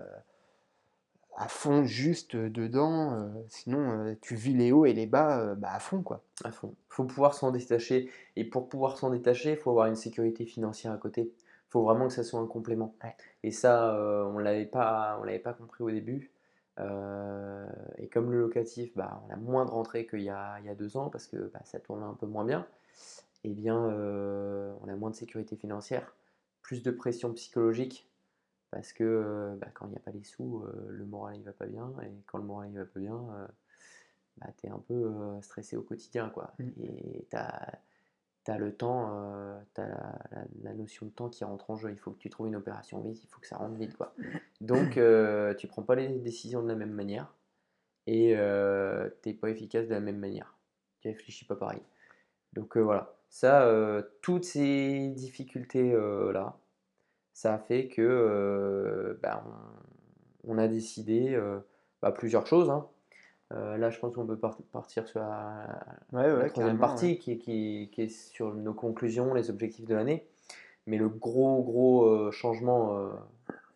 [1.37, 3.13] à fond juste euh, dedans.
[3.13, 6.21] euh, sinon, euh, tu vis les hauts et les bas bah, à fond, quoi.
[6.43, 6.75] À fond.
[6.89, 8.09] faut pouvoir s'en détacher.
[8.35, 11.21] Et pour pouvoir s'en détacher, il faut avoir une sécurité financière à côté.
[11.21, 12.95] Il faut vraiment que ça soit un complément.
[13.03, 13.15] Ouais.
[13.43, 13.93] Et ça,
[14.27, 16.31] on ne l'avait pas, on l'avait pas compris au début.
[16.79, 17.67] Euh,
[17.97, 20.97] et comme le locatif, bah, on a moins de rentrées qu'il y y a deux
[20.97, 22.67] ans parce que bah, ça tourne un peu moins bien,
[23.43, 26.13] eh bien, euh, on a moins de sécurité financière,
[26.61, 28.07] plus de pression psychologique
[28.71, 31.43] parce que euh, bah, quand il n'y a pas les sous, euh, le moral il
[31.43, 31.93] va pas bien.
[32.03, 33.47] Et quand le moral il va pas bien, euh,
[34.37, 36.29] bah, tu es un peu euh, stressé au quotidien.
[36.29, 36.53] Quoi.
[36.59, 36.69] Mm.
[36.81, 37.79] Et tu as,
[38.57, 39.09] le temps,
[39.75, 41.89] tu as la, la- la notion de temps qui rentre en jeu.
[41.91, 43.97] Il faut que tu trouves une opération vite, il faut que ça rentre vite.
[43.97, 44.13] Quoi.
[44.61, 47.33] Donc, euh, tu prends pas les décisions de la même manière
[48.05, 50.55] et euh, tu pas efficace de la même manière.
[51.01, 51.81] Tu réfléchis pas pareil.
[52.53, 56.57] Donc euh, voilà, ça, euh, toutes ces difficultés-là,
[57.33, 59.43] ça a fait que euh, bah,
[60.45, 61.59] on, on a décidé euh,
[62.01, 62.69] bah, plusieurs choses.
[62.69, 62.87] hein.
[63.53, 65.79] Euh, là, je pense qu'on peut par- partir sur la,
[66.11, 67.17] Ouais, la troisième partie ouais.
[67.17, 70.27] qui, est- qui, qui est sur nos conclusions, les objectifs de l'année.
[70.85, 73.09] Mais le gros, gros euh, changement euh,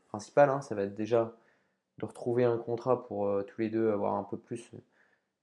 [0.09, 1.34] principal, hein, ça va être déjà
[1.99, 4.72] de retrouver un contrat pour tous les deux avoir un peu plus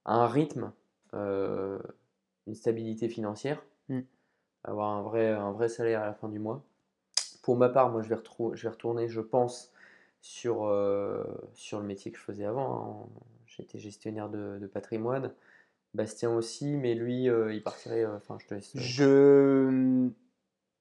[0.04, 0.72] un rythme,
[1.14, 4.00] une stabilité financière, Mm.
[4.64, 6.62] avoir un vrai, un vrai salaire à la fin du mois.
[7.42, 9.72] Pour ma part, moi, je vais, retrou- je vais retourner, je pense,
[10.20, 10.56] sur,
[11.54, 13.08] sur le métier que je faisais avant.
[13.16, 13.20] hein.
[13.58, 15.32] J'étais gestionnaire de, de patrimoine.
[15.94, 18.04] Bastien aussi, mais lui, euh, il partirait.
[18.04, 18.74] euh, Enfin, je te laisse.
[18.76, 20.08] euh, Je...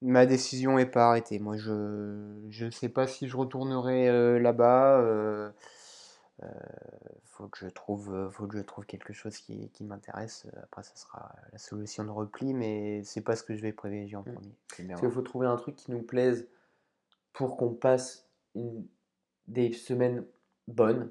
[0.01, 1.39] Ma décision est pas arrêtée.
[1.39, 4.99] Moi, je je sais pas si je retournerai là-bas.
[4.99, 5.49] euh,
[7.25, 10.45] faut que je trouve, faut que je trouve quelque chose qui, qui m'intéresse.
[10.63, 14.17] Après, ça sera la solution de repli, mais c'est pas ce que je vais privilégier
[14.17, 14.33] en Mm.
[14.33, 14.55] premier.
[14.89, 16.47] Parce qu'il faut trouver un truc qui nous plaise
[17.33, 18.85] pour qu'on passe une-
[19.47, 20.25] des semaines
[20.67, 21.09] bonnes,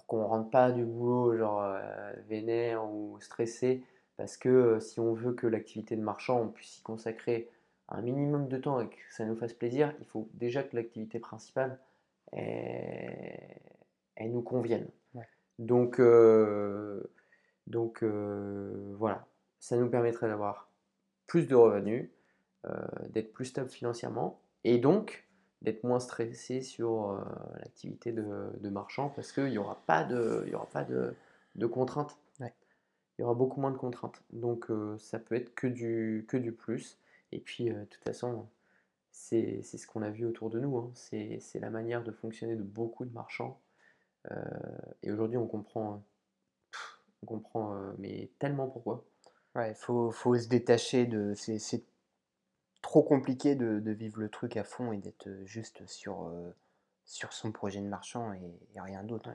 [0.00, 3.84] pour qu'on rentre pas du boulot genre euh, vénère ou stressé,
[4.16, 7.50] parce que euh, si on veut que l'activité de marchand, on puisse y consacrer
[7.88, 11.18] un minimum de temps et que ça nous fasse plaisir, il faut déjà que l'activité
[11.18, 11.78] principale,
[12.32, 13.58] elle,
[14.16, 14.88] elle nous convienne.
[15.14, 15.26] Ouais.
[15.58, 17.02] Donc, euh,
[17.66, 19.26] donc voilà,
[19.58, 20.70] ça nous permettrait d'avoir
[21.26, 22.10] plus de revenus,
[23.08, 25.29] d'être plus stable financièrement et donc
[25.62, 27.20] d'être moins stressé sur euh,
[27.58, 31.14] l'activité de, de marchand parce qu'il n'y aura pas de, il y aura pas de,
[31.56, 32.16] de contraintes.
[32.40, 32.54] Ouais.
[33.18, 34.22] Il y aura beaucoup moins de contraintes.
[34.32, 36.98] Donc euh, ça peut être que du, que du plus.
[37.32, 38.46] Et puis euh, de toute façon,
[39.12, 40.76] c'est ce qu'on a vu autour de nous.
[40.78, 40.90] hein.
[40.94, 43.60] C'est la manière de fonctionner de beaucoup de marchands.
[45.02, 46.76] Et aujourd'hui, on comprend, euh,
[47.22, 49.04] on comprend mais tellement pourquoi.
[49.54, 51.34] Ouais, faut, faut se détacher de.
[51.34, 51.82] C'est
[52.90, 56.50] trop compliqué de, de vivre le truc à fond et d'être juste sur, euh,
[57.04, 58.40] sur son projet de marchand et,
[58.74, 59.30] et rien d'autre.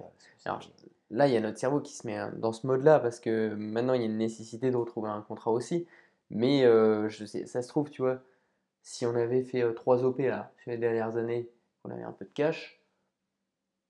[1.10, 3.54] Là, il y a notre cerveau qui se met hein, dans ce mode-là parce que
[3.54, 5.88] maintenant, il y a une nécessité de retrouver un contrat aussi.
[6.30, 8.20] Mais euh, je sais, ça se trouve, tu vois,
[8.84, 11.48] si on avait fait euh, 3 OP là, sur les dernières années,
[11.86, 12.75] on avait un peu de cash,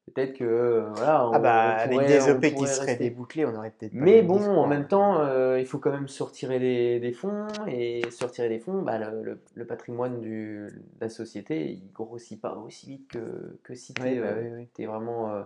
[0.06, 3.56] peut-être que euh, voilà, on, Ah bah, on avec des OP qui seraient débouclés, on
[3.56, 4.88] aurait peut-être Mais bon, discours, en même hein.
[4.88, 8.60] temps, euh, il faut quand même se retirer des, des fonds, et se retirer des
[8.60, 13.08] fonds, bah, le, le- le patrimoine du, de la société, il grossit pas aussi vite
[13.10, 14.68] que, que si tu bah oui.
[14.74, 15.44] t'es vraiment, euh,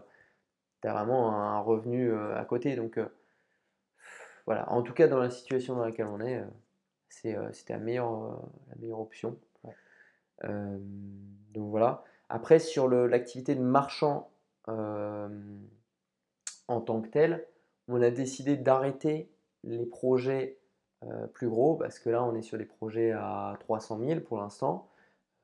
[0.82, 2.76] t'as vraiment un revenu euh, à côté.
[2.76, 3.08] Donc euh,
[4.46, 6.46] voilà, en tout cas dans la situation dans laquelle on est, euh,
[7.10, 8.36] c'est, euh, c'était la meilleure, euh,
[8.70, 9.38] la meilleure option.
[9.64, 9.76] Ouais.
[10.46, 10.78] Euh,
[11.54, 12.04] donc voilà.
[12.30, 14.30] Après, sur l'activité de marchand euh,
[14.68, 15.40] en
[16.82, 17.46] tant que tel,
[17.88, 19.30] on a décidé d'arrêter
[19.64, 20.58] les projets
[21.04, 24.38] euh, plus gros parce que là, on est sur des projets à 300 000 pour
[24.38, 24.90] l'instant.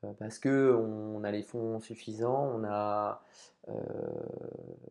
[0.04, 3.22] euh, parce que on a les fonds suffisants, on a
[3.68, 3.72] euh,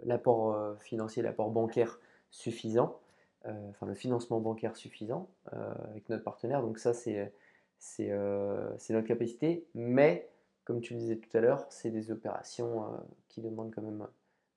[0.06, 2.00] l'apport euh, financier, l'apport bancaire
[2.32, 3.00] suffisant,
[3.46, 6.62] euh, enfin le financement bancaire suffisant euh, avec notre partenaire.
[6.62, 9.66] Donc ça, euh, c'est notre capacité.
[9.76, 10.30] Mais
[10.66, 12.98] comme tu le disais tout à l'heure, c'est des opérations euh,
[13.30, 14.06] qui demandent quand même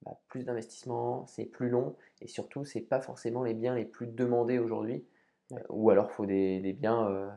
[0.02, 4.06] bah, plus d'investissement, c'est plus long et surtout, c'est pas forcément les biens les plus
[4.06, 5.04] demandés aujourd'hui.
[5.50, 5.61] Ouais.
[5.61, 7.30] Euh, Ou alors, il faut des, des biens euh,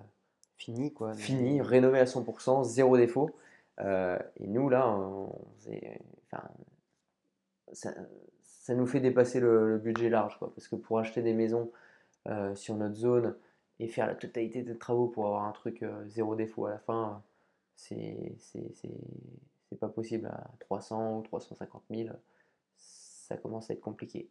[0.57, 1.13] Fini, quoi.
[1.13, 3.35] finis, rénovés à 100%, zéro défaut.
[3.79, 5.99] Et nous, là, on faisait-
[6.31, 6.43] enfin,
[7.73, 7.93] ça,
[8.43, 11.71] ça nous fait dépasser le, le budget large, quoi, parce que pour acheter des maisons
[12.53, 13.35] sur notre zone
[13.79, 17.23] et faire la totalité des travaux pour avoir un truc zéro défaut à la fin,
[17.75, 18.35] c'est
[19.79, 22.09] pas possible à 300 ou 350 000.
[22.77, 24.29] Ça commence à être compliqué.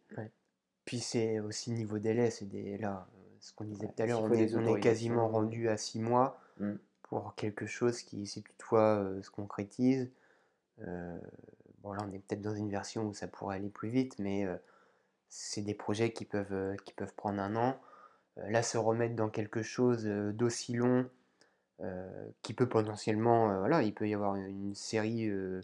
[0.85, 3.07] Puis c'est aussi niveau délai, c'est des là,
[3.39, 6.41] ce qu'on disait Ouais, tout à l'heure, on est, on quasiment rendu à 6 mois
[6.61, 6.75] Mm.
[7.03, 10.11] pour quelque chose qui, si toutefois euh, se concrétise,
[10.81, 11.19] euh,
[11.79, 14.45] bon là on est peut-être dans une version où ça pourrait aller plus vite, mais
[14.45, 14.55] euh,
[15.29, 17.79] c'est des projets qui peuvent, qui peuvent prendre un an.
[18.37, 21.09] Là, se remettre dans quelque chose d'aussi long,
[22.41, 25.61] qui peut potentiellement, euh, voilà, il peut y avoir une série euh,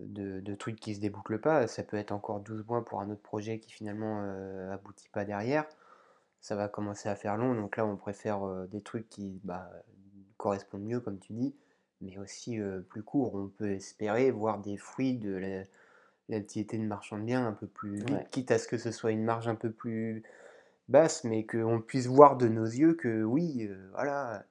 [0.00, 1.66] de, de trucs qui se débouclent pas.
[1.66, 5.24] Ça peut être encore 12 mois pour un autre projet qui finalement euh, aboutit pas
[5.24, 5.66] derrière.
[6.40, 7.54] Ça va commencer à faire long.
[7.54, 9.70] Donc là, on préfère euh, des trucs qui bah,
[10.36, 11.54] correspondent mieux, comme tu dis,
[12.00, 13.34] mais aussi euh, plus courts.
[13.34, 15.64] On peut espérer voir des fruits de la-
[16.28, 18.26] l'activité de marchand de biens un peu plus vite, Ouais.
[18.30, 20.22] quitte à ce que ce soit une marge un peu plus
[20.88, 24.44] basse, mais qu'on puisse voir de nos yeux que oui, euh, voilà,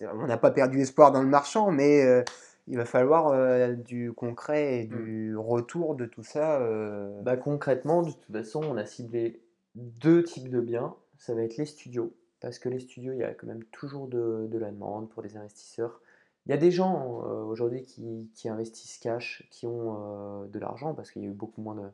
[0.00, 2.22] on n'a pas perdu espoir dans le marchand, mais euh,
[2.68, 6.60] il va falloir euh, du concret et du retour de tout ça.
[6.60, 9.40] euh, Bah, concrètement, de toute façon, on a ciblé
[9.74, 10.94] deux types de biens.
[11.18, 14.08] Ça va être les studios, parce que les studios, il y a quand même toujours
[14.08, 16.00] de, de la demande pour des investisseurs.
[16.46, 21.12] Il y a des gens aujourd'hui qui, qui investissent cash, qui ont de l'argent, parce
[21.12, 21.88] qu'il y a eu beaucoup moins de,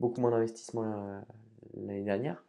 [0.00, 1.22] beaucoup moins d'investissements
[1.74, 2.44] l'année dernière.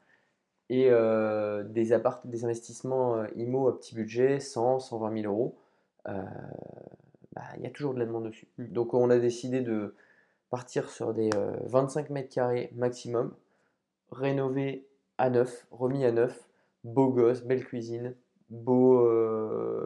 [0.69, 5.57] Et euh, des, appart des investissements euh, IMO à petit budget, 100, 120 000 euros,
[6.09, 6.21] euh,
[7.33, 8.47] bah, il y a toujours de la demande dessus.
[8.57, 8.65] Mm.
[8.67, 9.95] Donc on a décidé de
[10.49, 13.33] partir sur des euh, 25 mètres carrés maximum,
[14.11, 14.85] rénovés
[15.17, 16.47] à neuf, remis à neuf,
[16.83, 18.13] beau gosse, belle cuisine,
[18.49, 19.03] beau,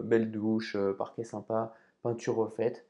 [0.03, 1.73] belle douche, parquet sympa,
[2.03, 2.85] peinture refaite,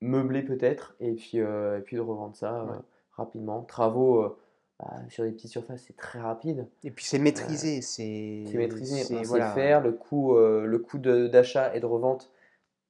[0.00, 2.76] meublé peut-être, et puis, et puis de revendre ça Ouais.
[3.12, 3.62] rapidement.
[3.62, 4.36] Travaux
[4.78, 6.68] bah, sur des petites surfaces, c'est très rapide.
[6.84, 9.48] Et puis c'est maîtrisé, c'est C'est maîtrisé, on sait voilà.
[9.48, 9.80] le faire.
[9.80, 12.30] Le coût, euh, le coût d'achat et de revente,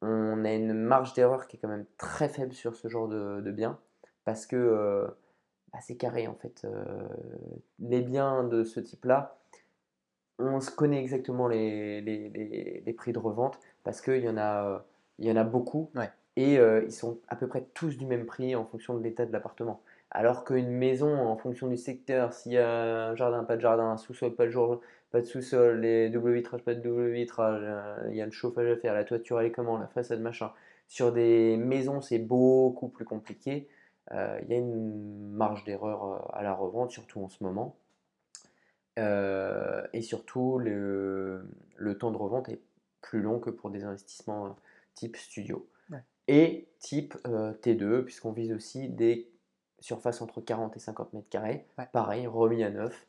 [0.02, 3.40] on a une marge d'erreur qui est quand même très faible sur ce genre de,
[3.40, 3.78] de biens
[4.26, 5.06] parce que euh,
[5.72, 6.66] bah, c'est carré en fait.
[7.78, 9.38] les biens de ce type-là,
[10.38, 14.84] on se connaît exactement les, les, prix de revente parce qu'il y, en a,
[15.18, 15.90] il y en a beaucoup
[16.36, 19.32] et ils sont à peu près tous du même prix en fonction de l'état de
[19.32, 19.80] l'appartement.
[20.10, 23.90] Alors qu'une maison, en fonction du secteur, s'il y a un jardin, pas de jardin,
[23.90, 24.80] un sous-sol, pas de, jour,
[25.10, 27.62] pas de sous-sol, les double vitrages, pas de double vitrage,
[28.08, 30.50] il y a le chauffage à faire, la toiture elle est comment, la façade machin.
[30.88, 33.68] Sur des maisons, c'est beaucoup plus compliqué.
[34.12, 37.76] il y a une marge d'erreur à la revente, surtout en ce moment.
[38.98, 41.48] Euh, et surtout, le,
[41.98, 42.60] temps de revente est
[43.00, 44.50] plus long que pour des investissements euh,
[44.94, 45.68] type studio.
[46.30, 49.30] Et type euh, T2, puisqu'on vise aussi des
[49.80, 51.66] surfaces entre 40 et 50 mètres carrés.
[51.92, 53.06] Pareil, remis à neuf.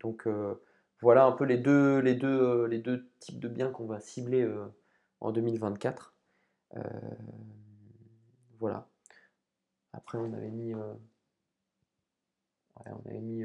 [0.00, 0.26] donc
[1.00, 4.48] voilà un peu les deux, les deux, les deux types de biens qu'on va cibler
[5.20, 6.14] en 2024.
[8.58, 8.88] voilà.
[9.92, 10.98] Après, on avait mis, on
[13.06, 13.44] avait mis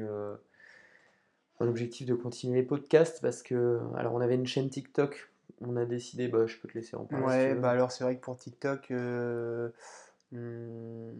[1.60, 5.30] un objectif de continuer les podcasts parce que, alors on avait une chaîne TikTok,
[5.60, 7.26] on a décidé, bah, je peux te laisser en parler.
[7.26, 9.70] Ouais, bah alors c'est vrai que pour TikTok, euh,
[10.32, 11.12] hmm,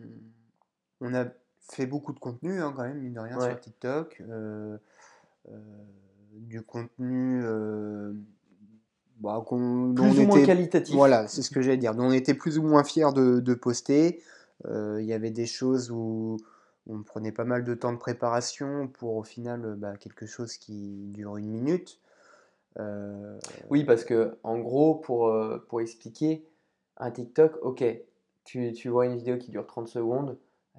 [1.05, 1.27] on a
[1.61, 4.23] fait beaucoup de contenu hein, quand même, mine de rien, sur TikTok.
[4.29, 4.77] Euh,
[5.49, 5.59] euh,
[6.33, 7.43] du contenu
[9.21, 9.57] bah, plus
[10.19, 10.95] ou moins qualitatif.
[10.95, 11.95] Voilà, c'est ce que j'allais dire.
[11.95, 14.21] Donc on était plus ou moins fiers de, de poster.
[14.69, 16.39] Il y avait des choses où
[16.87, 20.57] on prenait pas mal de temps de préparation pour au final euh, bah, quelque chose
[20.57, 22.01] qui dure une minute.
[22.79, 23.39] Euh,
[23.71, 26.45] oui, parce que en gros, pour, euh, pour expliquer,
[26.97, 27.85] un TikTok, ok,
[28.45, 30.39] tu, tu, vois une vidéo qui dure 30 secondes,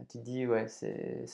[0.09, 1.25] tu te dis, ouais, c'est,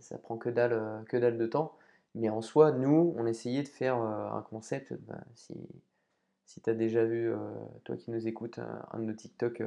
[0.00, 1.76] ça, prend que dalle, que dalle de temps.
[2.14, 4.94] Mais en soi, nous, on essayait de faire un concept.
[5.06, 5.54] Bah, si
[6.46, 7.32] si tu as déjà vu,
[7.84, 8.58] toi qui nous écoutes,
[8.92, 9.62] un, de nos TikTok,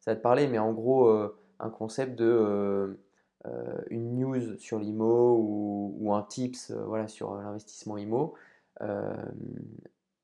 [0.00, 0.46] ça va te parler.
[0.46, 1.10] Mais en gros,
[1.60, 2.98] un concept de
[3.46, 5.36] euh, une news sur l'IMO
[6.00, 8.34] ou, un tips euh, voilà, sur l'investissement IMO
[8.80, 9.14] euh,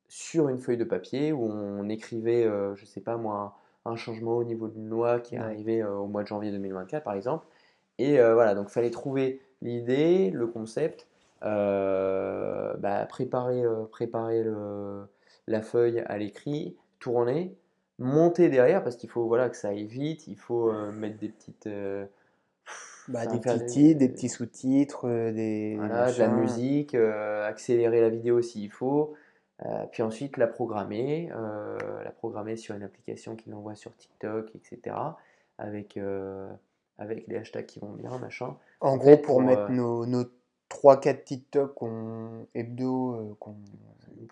[0.08, 4.44] sur une feuille de papier où on écrivait, je sais pas moi, un, changement au
[4.44, 7.46] niveau d'une loi qui est arrivé au mois de janvier 2024 par exemple.
[7.98, 11.06] Et voilà, donc il fallait trouver l'idée, le concept,
[11.42, 14.44] bah, préparer, préparer
[15.46, 17.56] la feuille à l'écrit, tourner,
[17.98, 21.68] monter derrière parce qu'il faut voilà, que ça aille vite, il faut mettre des petites
[23.08, 28.08] bah, des petits titres, des petits sous-titres, euh, des de la musique, euh, accélérer la
[28.08, 29.14] vidéo s'il faut,
[29.62, 34.96] euh, puis ensuite la programmer, la programmer sur une application qui l'envoie sur TikTok, etc.
[35.58, 35.98] Avec,
[36.98, 38.56] avec les hashtags qui vont bien, machin.
[38.80, 40.24] En, gros, pour, mettre nos, nos
[40.70, 43.54] 3-4 TikTok qu'on, hebdo qu'on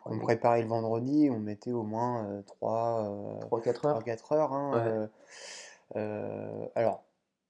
[0.06, 4.04] on préparait le vendredi, on mettait au moins 3, 3-4 heures.
[4.04, 5.08] 4 heures hein,
[6.74, 7.04] alors,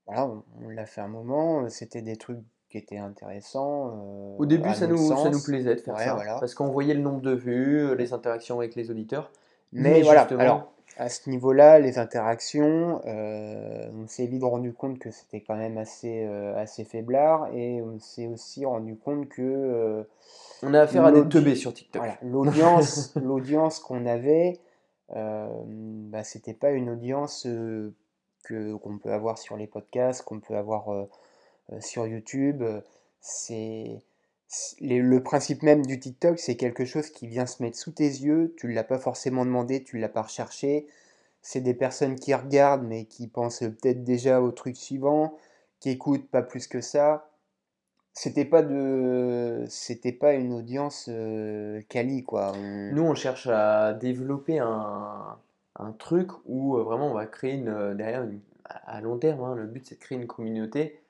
[0.06, 2.40] voilà, on, l'a fait un moment, c'était des trucs
[2.72, 3.88] qui étaient intéressants.
[3.88, 7.02] Euh, Au début, ça nous, ça nous plaisait de faire ça, parce qu'on voyait le
[7.02, 9.30] nombre de vues, les interactions avec les auditeurs.
[9.72, 15.10] Mais, voilà, alors à ce niveau-là, les interactions, euh, on s'est vite rendu compte que
[15.10, 20.06] c'était quand même assez, euh, assez faiblard, et on s'est aussi rendu compte que...
[20.62, 22.02] on a affaire à des teubés sur TikTok.
[22.22, 24.60] l'audience, l'audience qu'on avait,
[25.08, 27.46] bah, c'était pas une audience
[28.48, 31.06] qu'on peut avoir sur les podcasts, qu'on peut avoir euh, euh,
[31.80, 32.62] sur YouTube.
[33.20, 34.02] C'est
[34.80, 38.54] le principe même du TikTok, c'est quelque chose qui vient se mettre sous tes yeux.
[38.58, 40.86] Tu ne l'as pas forcément demandé, tu ne l'as pas recherché.
[41.40, 45.36] C'est des personnes qui regardent, mais qui pensent peut-être déjà au truc suivant,
[45.80, 47.28] qui écoutent pas plus que ça.
[48.14, 52.52] C'était pas de, c'était pas une audience euh, quali quoi.
[52.58, 55.38] Nous, on cherche à développer un,
[55.98, 58.28] truc où euh, vraiment on va créer une, euh, derrière
[58.64, 59.42] à long terme.
[59.42, 61.01] Hein, le but c'est de créer une communauté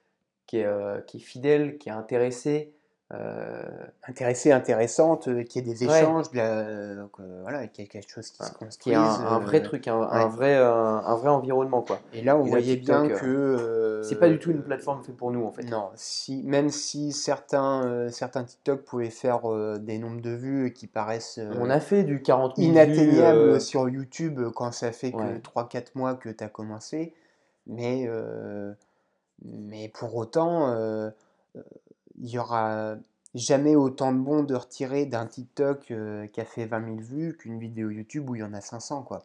[0.53, 2.75] qui est, euh, qui est fidèle, qui est intéressée,
[3.15, 3.63] euh,
[4.07, 8.53] intéressée, intéressante, euh, qui ait des échanges, voilà, qu'il y ait quelque chose qui se
[8.53, 8.77] construise.
[8.77, 11.81] Qui un, vrai truc, un, vrai, un, vrai environnement.
[11.81, 12.01] Quoi.
[12.13, 14.03] Et là, on voyait bien que.
[14.05, 15.63] c'est pas du tout une plateforme faite pour nous, en fait.
[15.63, 19.41] Non, si, même si certains, certains TikTok pouvaient faire
[19.79, 21.41] des nombres de vues qui paraissent.
[21.59, 26.15] on a fait du 40 000 Inatteignables sur YouTube quand ça fait que 3-4 mois
[26.15, 27.15] que tu as commencé.
[27.67, 28.07] Mais,
[29.45, 30.75] mais pour autant
[32.19, 32.97] il y aura
[33.35, 37.37] jamais autant de bons de retirer d'un TikTok euh, qui a fait 20 000 vues
[37.37, 39.25] qu'une vidéo YouTube où il y en a 500 quoi.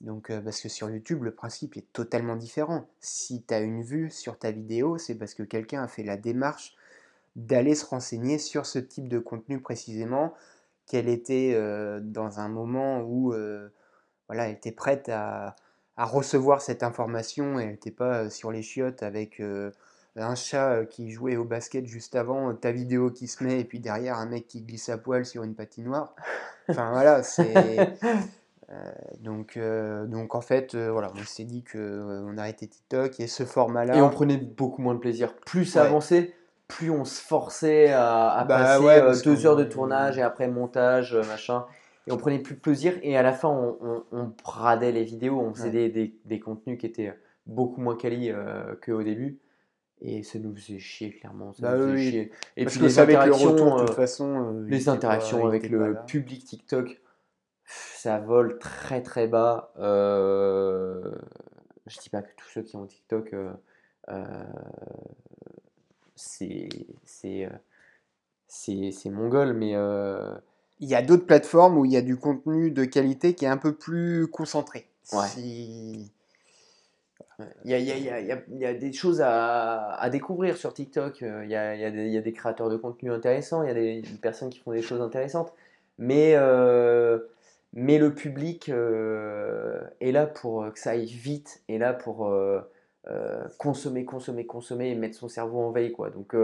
[0.00, 2.86] Donc euh, parce que sur YouTube le principe est totalement différent.
[3.00, 6.16] Si tu as une vue sur ta vidéo, c'est parce que quelqu'un a fait la
[6.16, 6.76] démarche
[7.36, 10.34] d'aller se renseigner sur ce type de contenu précisément,
[10.86, 13.32] qu'elle était euh, dans un moment où
[14.26, 15.54] voilà, elle était prête à,
[15.98, 19.42] à, recevoir cette information et elle n'était pas sur les chiottes avec
[20.20, 23.64] un chat euh, qui jouait au basket juste avant, ta vidéo qui se met, et
[23.64, 26.14] puis derrière un mec qui glisse à poil sur une patinoire.
[26.68, 27.96] Enfin voilà, c'est.
[28.70, 33.44] Euh, donc, euh, donc en fait, voilà, on s'est dit qu'on arrêtait TikTok et ce
[33.44, 33.96] format-là.
[33.96, 35.34] Et on prenait beaucoup moins de plaisir.
[35.46, 36.34] Plus ça avançait,
[36.66, 41.64] plus on se forçait à, bah passer deux heures de tournage et après montage, machin.
[42.08, 42.94] Et on prenait plus de plaisir.
[43.02, 46.78] Et à la fin, on, on, bradait les vidéos, on faisait des, des, des, contenus
[46.78, 47.14] qui étaient
[47.46, 48.32] beaucoup moins quali
[48.84, 49.38] qu'au début.
[50.00, 51.52] Et ça nous faisait chier, clairement.
[51.52, 52.32] Ça bah nous faisait chier.
[52.56, 57.00] Et puis les interactions, de toute façon, les interactions avec le public TikTok,
[57.68, 59.72] ça vole très très bas.
[59.78, 61.12] Euh,
[61.86, 63.52] je dis pas que tous ceux qui ont TikTok, euh,
[64.08, 64.24] euh,
[66.14, 66.68] c'est
[67.04, 67.48] c'est
[68.46, 69.74] c'est mongol, mais
[70.80, 73.48] il y a d'autres plateformes où il y a du contenu de qualité qui est
[73.48, 74.86] un peu plus concentré.
[75.12, 75.26] Ouais.
[77.64, 80.74] Il y, a, il, y a, il y, a, des choses à, à découvrir sur
[80.74, 81.20] TikTok.
[81.20, 84.02] Il y, a, il y, a des créateurs de contenu intéressants, il y a des,
[84.20, 85.52] personnes qui font des choses intéressantes.
[85.98, 87.20] Mais, euh,
[87.74, 92.60] mais le public euh, est là pour que ça aille vite, est là pour euh,
[93.58, 95.92] consommer, consommer, consommer et mettre son cerveau en veille.
[95.92, 96.10] Quoi.
[96.10, 96.34] Donc,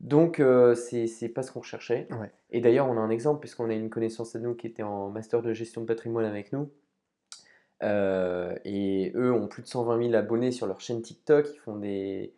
[0.00, 0.42] donc
[0.74, 2.08] c'est pas ce qu'on recherchait.
[2.50, 5.08] Et d'ailleurs, on a un exemple, puisqu'on a une connaissance à nous qui était en
[5.10, 6.70] master de gestion de patrimoine avec nous.
[7.82, 11.76] Euh, et eux ont plus de 120 000 abonnés sur leur chaîne TikTok, ils font
[11.76, 12.32] des,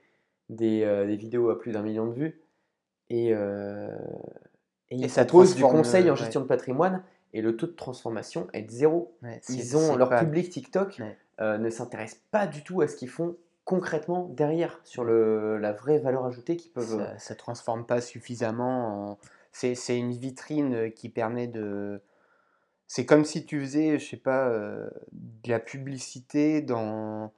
[0.49, 2.41] des, euh, des vidéos à plus d'un million de vues.
[3.11, 3.95] Et, euh,
[4.91, 8.49] et, ils ça proposent du conseil en gestion de patrimoine et le taux de transformation
[8.53, 9.17] est de zéro.
[9.49, 11.01] ils ont, leur public TikTok
[11.39, 13.37] ne s'intéresse pas du tout à ce qu'ils font
[13.67, 17.07] concrètement derrière, sur le, la vraie valeur ajoutée qu'ils peuvent.
[17.19, 19.11] Ça ne transforme pas suffisamment.
[19.12, 19.19] En...
[19.53, 22.01] C'est une vitrine qui permet de
[22.89, 27.33] c'est comme si tu faisais, je sais pas, euh, de la publicité dans,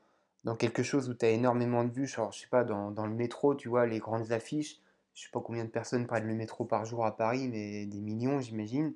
[0.44, 3.06] dans quelque chose où tu as énormément de vues, genre, je sais pas, dans, dans,
[3.06, 4.80] le métro, tu vois, les grandes affiches.
[5.14, 8.00] Je sais pas combien de personnes prennent le métro par jour à Paris, mais des
[8.00, 8.94] millions, j'imagine.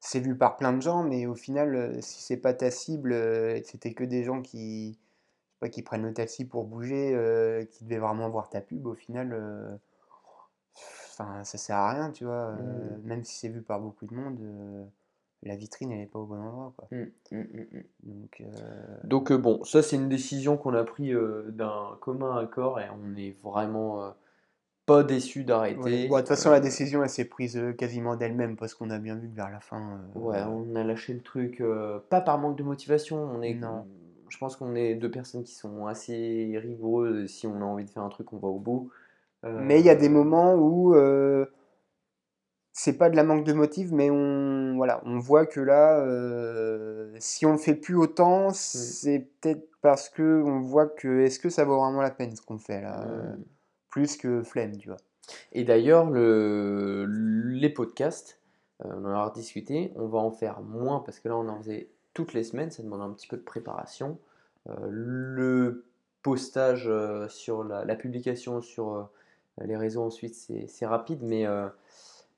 [0.00, 3.12] C'est vu par plein de gens, mais au final, euh, si c'est pas ta cible,
[3.12, 4.98] euh, c'était que des gens qui,
[5.70, 9.78] qui prennent le taxi pour bouger, qui devaient vraiment voir ta pub, au final,
[10.74, 12.52] enfin, ça sert à rien, tu vois.
[12.52, 13.02] Mmh.
[13.04, 14.38] Même si c'est vu par beaucoup de monde
[15.42, 16.88] la vitrine elle n'est pas au bon endroit quoi.
[16.90, 17.42] Mmh, mmh,
[18.02, 22.36] donc, euh, donc euh, bon ça c'est une décision qu'on a pris euh, d'un commun
[22.36, 24.14] accord et on est vraiment
[24.86, 26.08] pas déçu d'arrêter.
[26.08, 29.28] de toute façon la décision elle s'est prise quasiment d'elle-même parce qu'on a bien vu
[29.28, 30.00] que vers la fin.
[30.14, 31.62] ouais on a lâché le truc
[32.08, 33.86] pas par manque de motivation on est non.
[34.28, 37.90] Je pense qu'on est deux personnes qui sont assez rigoureuses si on a envie de
[37.90, 38.90] faire un truc on va au bout.
[39.44, 40.92] Mais il y a des moments où
[42.78, 47.10] c'est pas de la manque de motifs, mais on, voilà, on voit que là, euh,
[47.18, 48.54] si on le fait plus autant, mmh.
[48.54, 52.42] c'est peut-être parce que on voit que est-ce que ça vaut vraiment la peine ce
[52.42, 53.44] qu'on fait là, mmh.
[53.88, 54.98] plus que flemme, tu vois.
[55.52, 58.42] Et d'ailleurs, le, les podcasts,
[58.84, 61.56] euh, on en a discuté, on va en faire moins parce que là, on en
[61.56, 64.18] faisait toutes les semaines, ça demande un petit peu de préparation.
[64.68, 65.84] Euh, le
[66.22, 66.90] postage
[67.28, 69.08] sur la, la, publication sur
[69.60, 71.46] les réseaux ensuite, c'est rapide, mais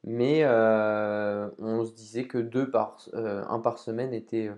[0.04, 4.54] mais euh, on se disait que deux par, euh, un par semaine était euh,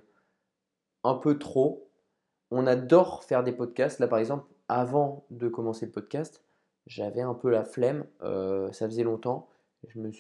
[1.05, 1.89] un peu trop.
[2.51, 4.01] On adore faire des podcasts.
[4.01, 6.43] Là, par exemple, avant de commencer le podcast,
[6.87, 8.05] j'avais un peu la flemme.
[8.21, 9.49] ça faisait longtemps.
[9.89, 10.11] Je me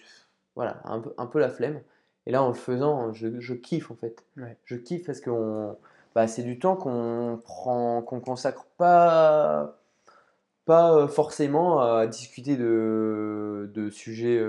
[0.56, 1.80] voilà, un peu, un peu la flemme.
[2.26, 4.24] Et là, en le faisant, je, je kiffe en fait.
[4.64, 5.30] Je kiffe parce que
[6.14, 9.78] bah, c'est du temps qu'on prend, qu'on consacre pas,
[10.64, 14.40] pas forcément à discuter de, de sujets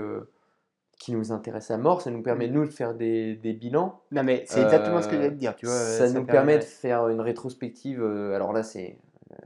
[1.02, 2.52] qui nous intéresse à mort, ça nous permet, mm.
[2.52, 4.00] nous, de faire des, des bilans.
[4.12, 5.74] Non, mais c'est exactement ce que je voulais te dire, tu vois.
[5.74, 8.00] Ça, nous permet, de faire une rétrospective.
[8.00, 8.98] Euh, alors là, c'est
[9.32, 9.36] euh,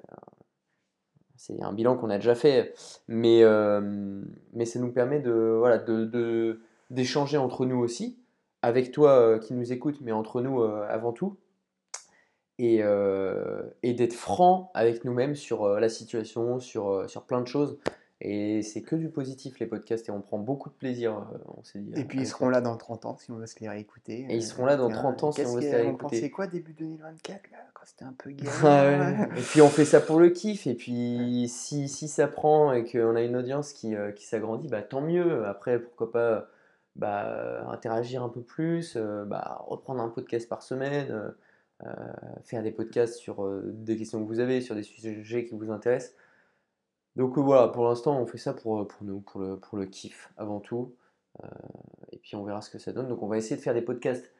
[1.36, 2.74] c'est un bilan qu'on a déjà fait,
[3.08, 3.80] mais, euh,
[4.52, 6.60] mais ça nous permet de voilà de,
[6.91, 8.18] d'échanger entre nous aussi,
[8.62, 11.37] avec toi qui nous écoute, mais entre nous avant tout,
[12.59, 12.82] et,
[13.82, 17.78] et d'être franc avec nous-mêmes sur la situation, sur, sur plein de choses.
[18.22, 21.62] Et c'est que du positif les podcasts et on prend beaucoup de plaisir, euh, on
[21.62, 21.93] s'est dit.
[22.01, 24.26] Et puis ils seront là dans 30 ans si on veut se les réécouter.
[24.30, 26.05] Et ils seront là dans 30 ans si on veut se les réécouter.
[26.05, 28.30] On pensait quoi début 2024 là, quand c'était un peu
[28.62, 32.72] galère Et puis on fait ça pour le kiff et puis si, si ça prend
[32.72, 35.45] et qu'on a une audience qui, euh, qui s'agrandit, bah tant mieux.
[35.45, 36.49] Après pourquoi pas
[36.97, 41.34] bah, interagir un peu plus, euh, bah, reprendre un podcast par semaine,
[42.44, 46.14] faire des podcasts sur des questions que vous avez, sur des sujets qui vous intéressent.
[47.16, 49.78] Donc euh, voilà, pour l'instant, on fait ça pour, euh, pour nous, pour le, pour
[49.78, 50.94] le kiff avant tout.
[51.42, 51.49] Euh,
[52.12, 53.09] et puis on verra ce que ça donne.
[53.09, 54.30] Donc on va essayer de faire des podcasts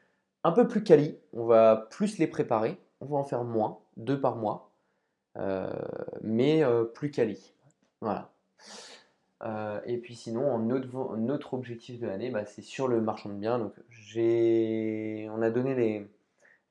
[0.43, 1.17] un peu plus quali.
[1.33, 2.79] On va plus les préparer.
[3.01, 4.71] On va en faire moins, deux par mois,
[6.21, 6.63] mais
[6.95, 7.53] plus quali.
[8.01, 8.31] Voilà.
[9.43, 10.95] Euh, et puis sinon, autre,
[11.29, 13.59] autre objectif de l'année, bah, c'est sur le marchand de biens.
[13.59, 16.07] Donc, j'ai, on a donné les,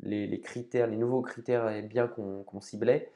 [0.00, 3.10] les, les critères, les nouveaux critères et biens qu'on ciblait.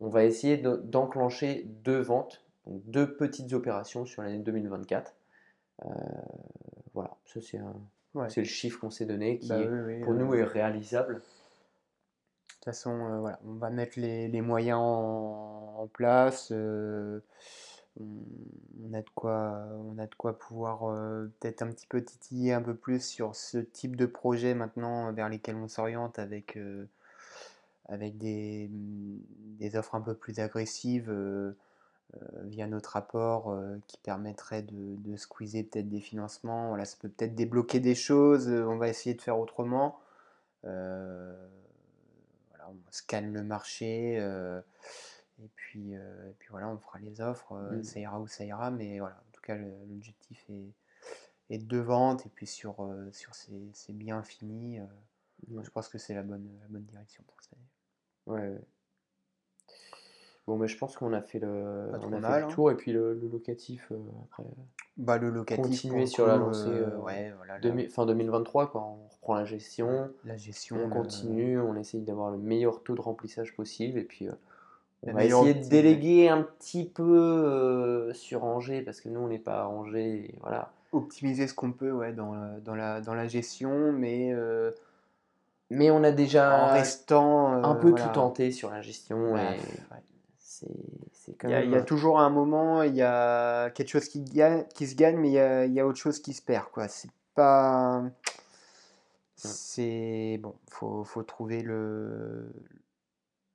[0.00, 5.14] On va essayer de- d'enclencher deux ventes, donc deux petites opérations sur l'année 2024.
[5.84, 5.88] Euh,
[6.94, 7.74] voilà, ça c'est un-
[8.14, 8.28] Ouais.
[8.36, 10.44] le chiffre qu'on s'est donné qui Bah est- oui, oui, pour euh, nous de est
[10.44, 11.20] réalisable.
[12.48, 16.48] toute façon, euh, voilà, on va mettre les, les moyens en, en place.
[16.52, 17.20] euh,
[18.00, 19.02] on, a
[20.06, 23.96] de quoi, pouvoir euh, peut-être un petit peu titiller un peu plus sur ce type
[23.96, 26.86] de projet maintenant vers lesquels on s'oriente avec, euh,
[27.88, 28.70] avec des,
[29.74, 31.56] offres un peu plus agressives euh,
[32.14, 36.68] euh, via notre rapport euh, qui permettrait de, squeezer peut-être des financements.
[36.68, 38.48] Voilà, ça peut peut-être débloquer des choses.
[38.48, 39.98] euh, On va essayer de faire autrement.
[40.64, 41.34] Euh,
[42.50, 44.18] voilà, on scanne le marché.
[45.76, 47.52] Euh, et puis, euh, et puis voilà, on fera les offres.
[47.52, 47.82] euh, Mm.
[47.84, 48.70] Ça ira où ça ira.
[48.70, 50.72] Mais voilà, en tout cas, l'objectif est,
[51.54, 52.26] est de vente.
[52.26, 54.78] Et puis sur, euh, sur ces, ces biens finis,
[55.48, 57.68] je pense que c'est la bonne, la bonne direction pour cette année.
[58.26, 58.60] Ouais, ouais.
[60.46, 62.48] Bon, mais je pense qu'on a fait le, on a fait le hein.
[62.48, 62.70] tour.
[62.70, 64.44] Et puis le, le locatif, euh, après,
[64.96, 67.58] Bah, le locatif, Continuer sur la lancée, euh, ouais, voilà,
[67.88, 68.82] fin 2023, quoi.
[68.82, 73.00] On reprend la gestion, la gestion, on continue, on essaye d'avoir le meilleur taux de
[73.00, 73.98] remplissage possible.
[73.98, 74.28] Et puis,
[75.02, 79.28] on va essayer de déléguer un petit peu euh, sur Angers, parce que nous, on
[79.28, 80.34] n'est pas à Angers.
[80.40, 80.72] voilà.
[80.92, 84.72] optimiser ce qu'on peut ouais, dans, la, dans, la, dans la gestion, mais euh,
[85.70, 88.06] Mais on a en déjà restant un euh, peu voilà.
[88.06, 89.34] tout tenté sur la gestion.
[89.34, 89.58] Bah, ouais.
[90.38, 90.66] c'est
[91.42, 91.68] Il y, a, même.
[91.68, 94.94] il y a toujours un moment, il y a quelque chose qui, gagne, qui se
[94.96, 96.66] gagne, mais il y a, il y a autre chose qui se perd.
[96.72, 96.88] Quoi.
[96.88, 98.02] C'est pas.
[99.36, 100.38] C'est.
[100.42, 102.50] Bon, faut, faut trouver le,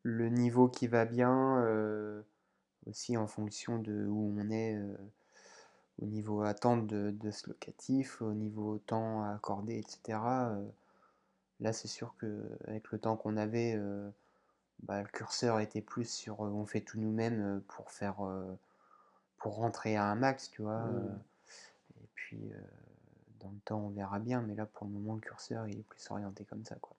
[0.03, 2.21] le niveau qui va bien, euh,
[2.87, 4.97] aussi en fonction de où on est, euh,
[6.01, 10.19] au niveau attente de, de ce locatif, au niveau temps à accorder, etc.
[10.19, 10.65] Euh,
[11.59, 13.79] là, c'est sûr que avec le temps qu'on avait.
[14.83, 18.17] bah, le curseur était plus sur on fait tout nous-mêmes pour faire
[19.37, 20.89] pour rentrer à un max, tu vois.
[22.01, 22.51] Et puis
[23.39, 25.83] dans le temps on verra bien, mais là pour le moment le curseur il est
[25.83, 26.95] plus orienté comme ça, quoi.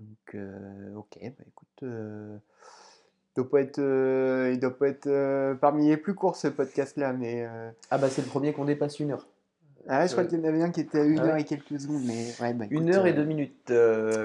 [0.00, 2.36] Donc euh, ok, bah écoute, euh,
[3.36, 6.48] il doit pas être, euh, il doit pas être euh, parmi les plus courts ce
[6.48, 9.26] podcast-là, mais euh, Ah, bah, c'est le premier qu'on dépasse une heure.
[9.88, 11.22] ah ouais, je crois Euh, qu'il y en avait un qui était à une ah
[11.24, 13.72] ouais heure et quelques secondes, mais ouais, bah, Une écoute, heure et deux minutes.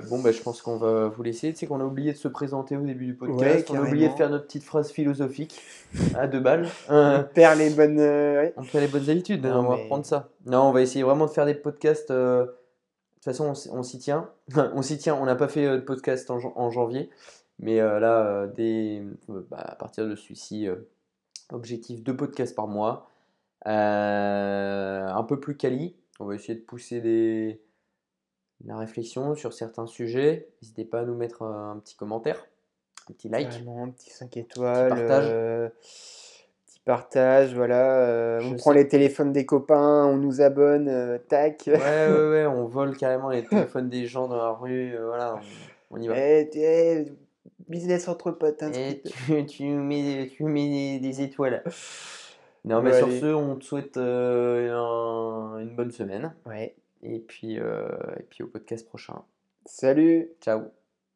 [0.10, 1.52] Bon, bah, je pense qu'on va vous laisser.
[1.54, 3.70] Tu sais qu'on a oublié de se présenter au début du podcast.
[3.70, 5.62] Ouais, on a oublié de faire notre petite phrase philosophique
[6.16, 6.68] à deux balles.
[6.90, 8.00] On perd les bonnes.
[8.00, 8.54] ouais.
[8.58, 10.30] on fait les bonnes habitudes, Non, on va mais- reprendre ça.
[10.48, 12.12] Non, on va essayer vraiment de faire des podcasts.
[13.32, 14.30] De toute façon, on, s'y tient.
[14.56, 15.16] on s'y tient.
[15.16, 17.10] On n'a pas fait euh, de podcast en, jan- en janvier.
[17.60, 20.68] Mais euh, là, euh, euh, bah, à partir de celui-ci,
[21.52, 23.10] objectif deux podcasts par mois.
[23.66, 25.96] Un peu plus quali.
[26.20, 27.62] On va essayer de pousser des,
[28.66, 30.50] la réflexion sur certains sujets.
[30.62, 32.46] N'hésitez pas à nous mettre un, petit commentaire,
[33.10, 33.64] un petit like.
[33.68, 34.90] Un petit 5 étoiles.
[34.90, 35.26] partage.
[35.26, 35.72] petit partage,
[37.54, 38.00] voilà.
[38.08, 41.64] euh, on prend les téléphones des copains, on nous abonne, euh, tac.
[41.68, 44.96] Ouais, ouais, ouais, on vole carrément les téléphones des gens dans la rue.
[44.96, 45.36] euh, voilà,
[45.92, 46.14] on, on y va.
[46.18, 47.06] Eh, eh,
[47.68, 49.14] business entre potes, hein, Et truc.
[49.26, 51.64] tu, tu mets, tu mets des, des étoiles.
[52.66, 53.20] Non, mais Ouais, sur allez.
[53.20, 56.34] ce, on te souhaite un- une bonne semaine.
[56.46, 56.76] Ouais.
[57.04, 59.22] Et puis, et puis au podcast prochain.
[59.66, 60.30] Salut!
[60.42, 60.64] Ciao.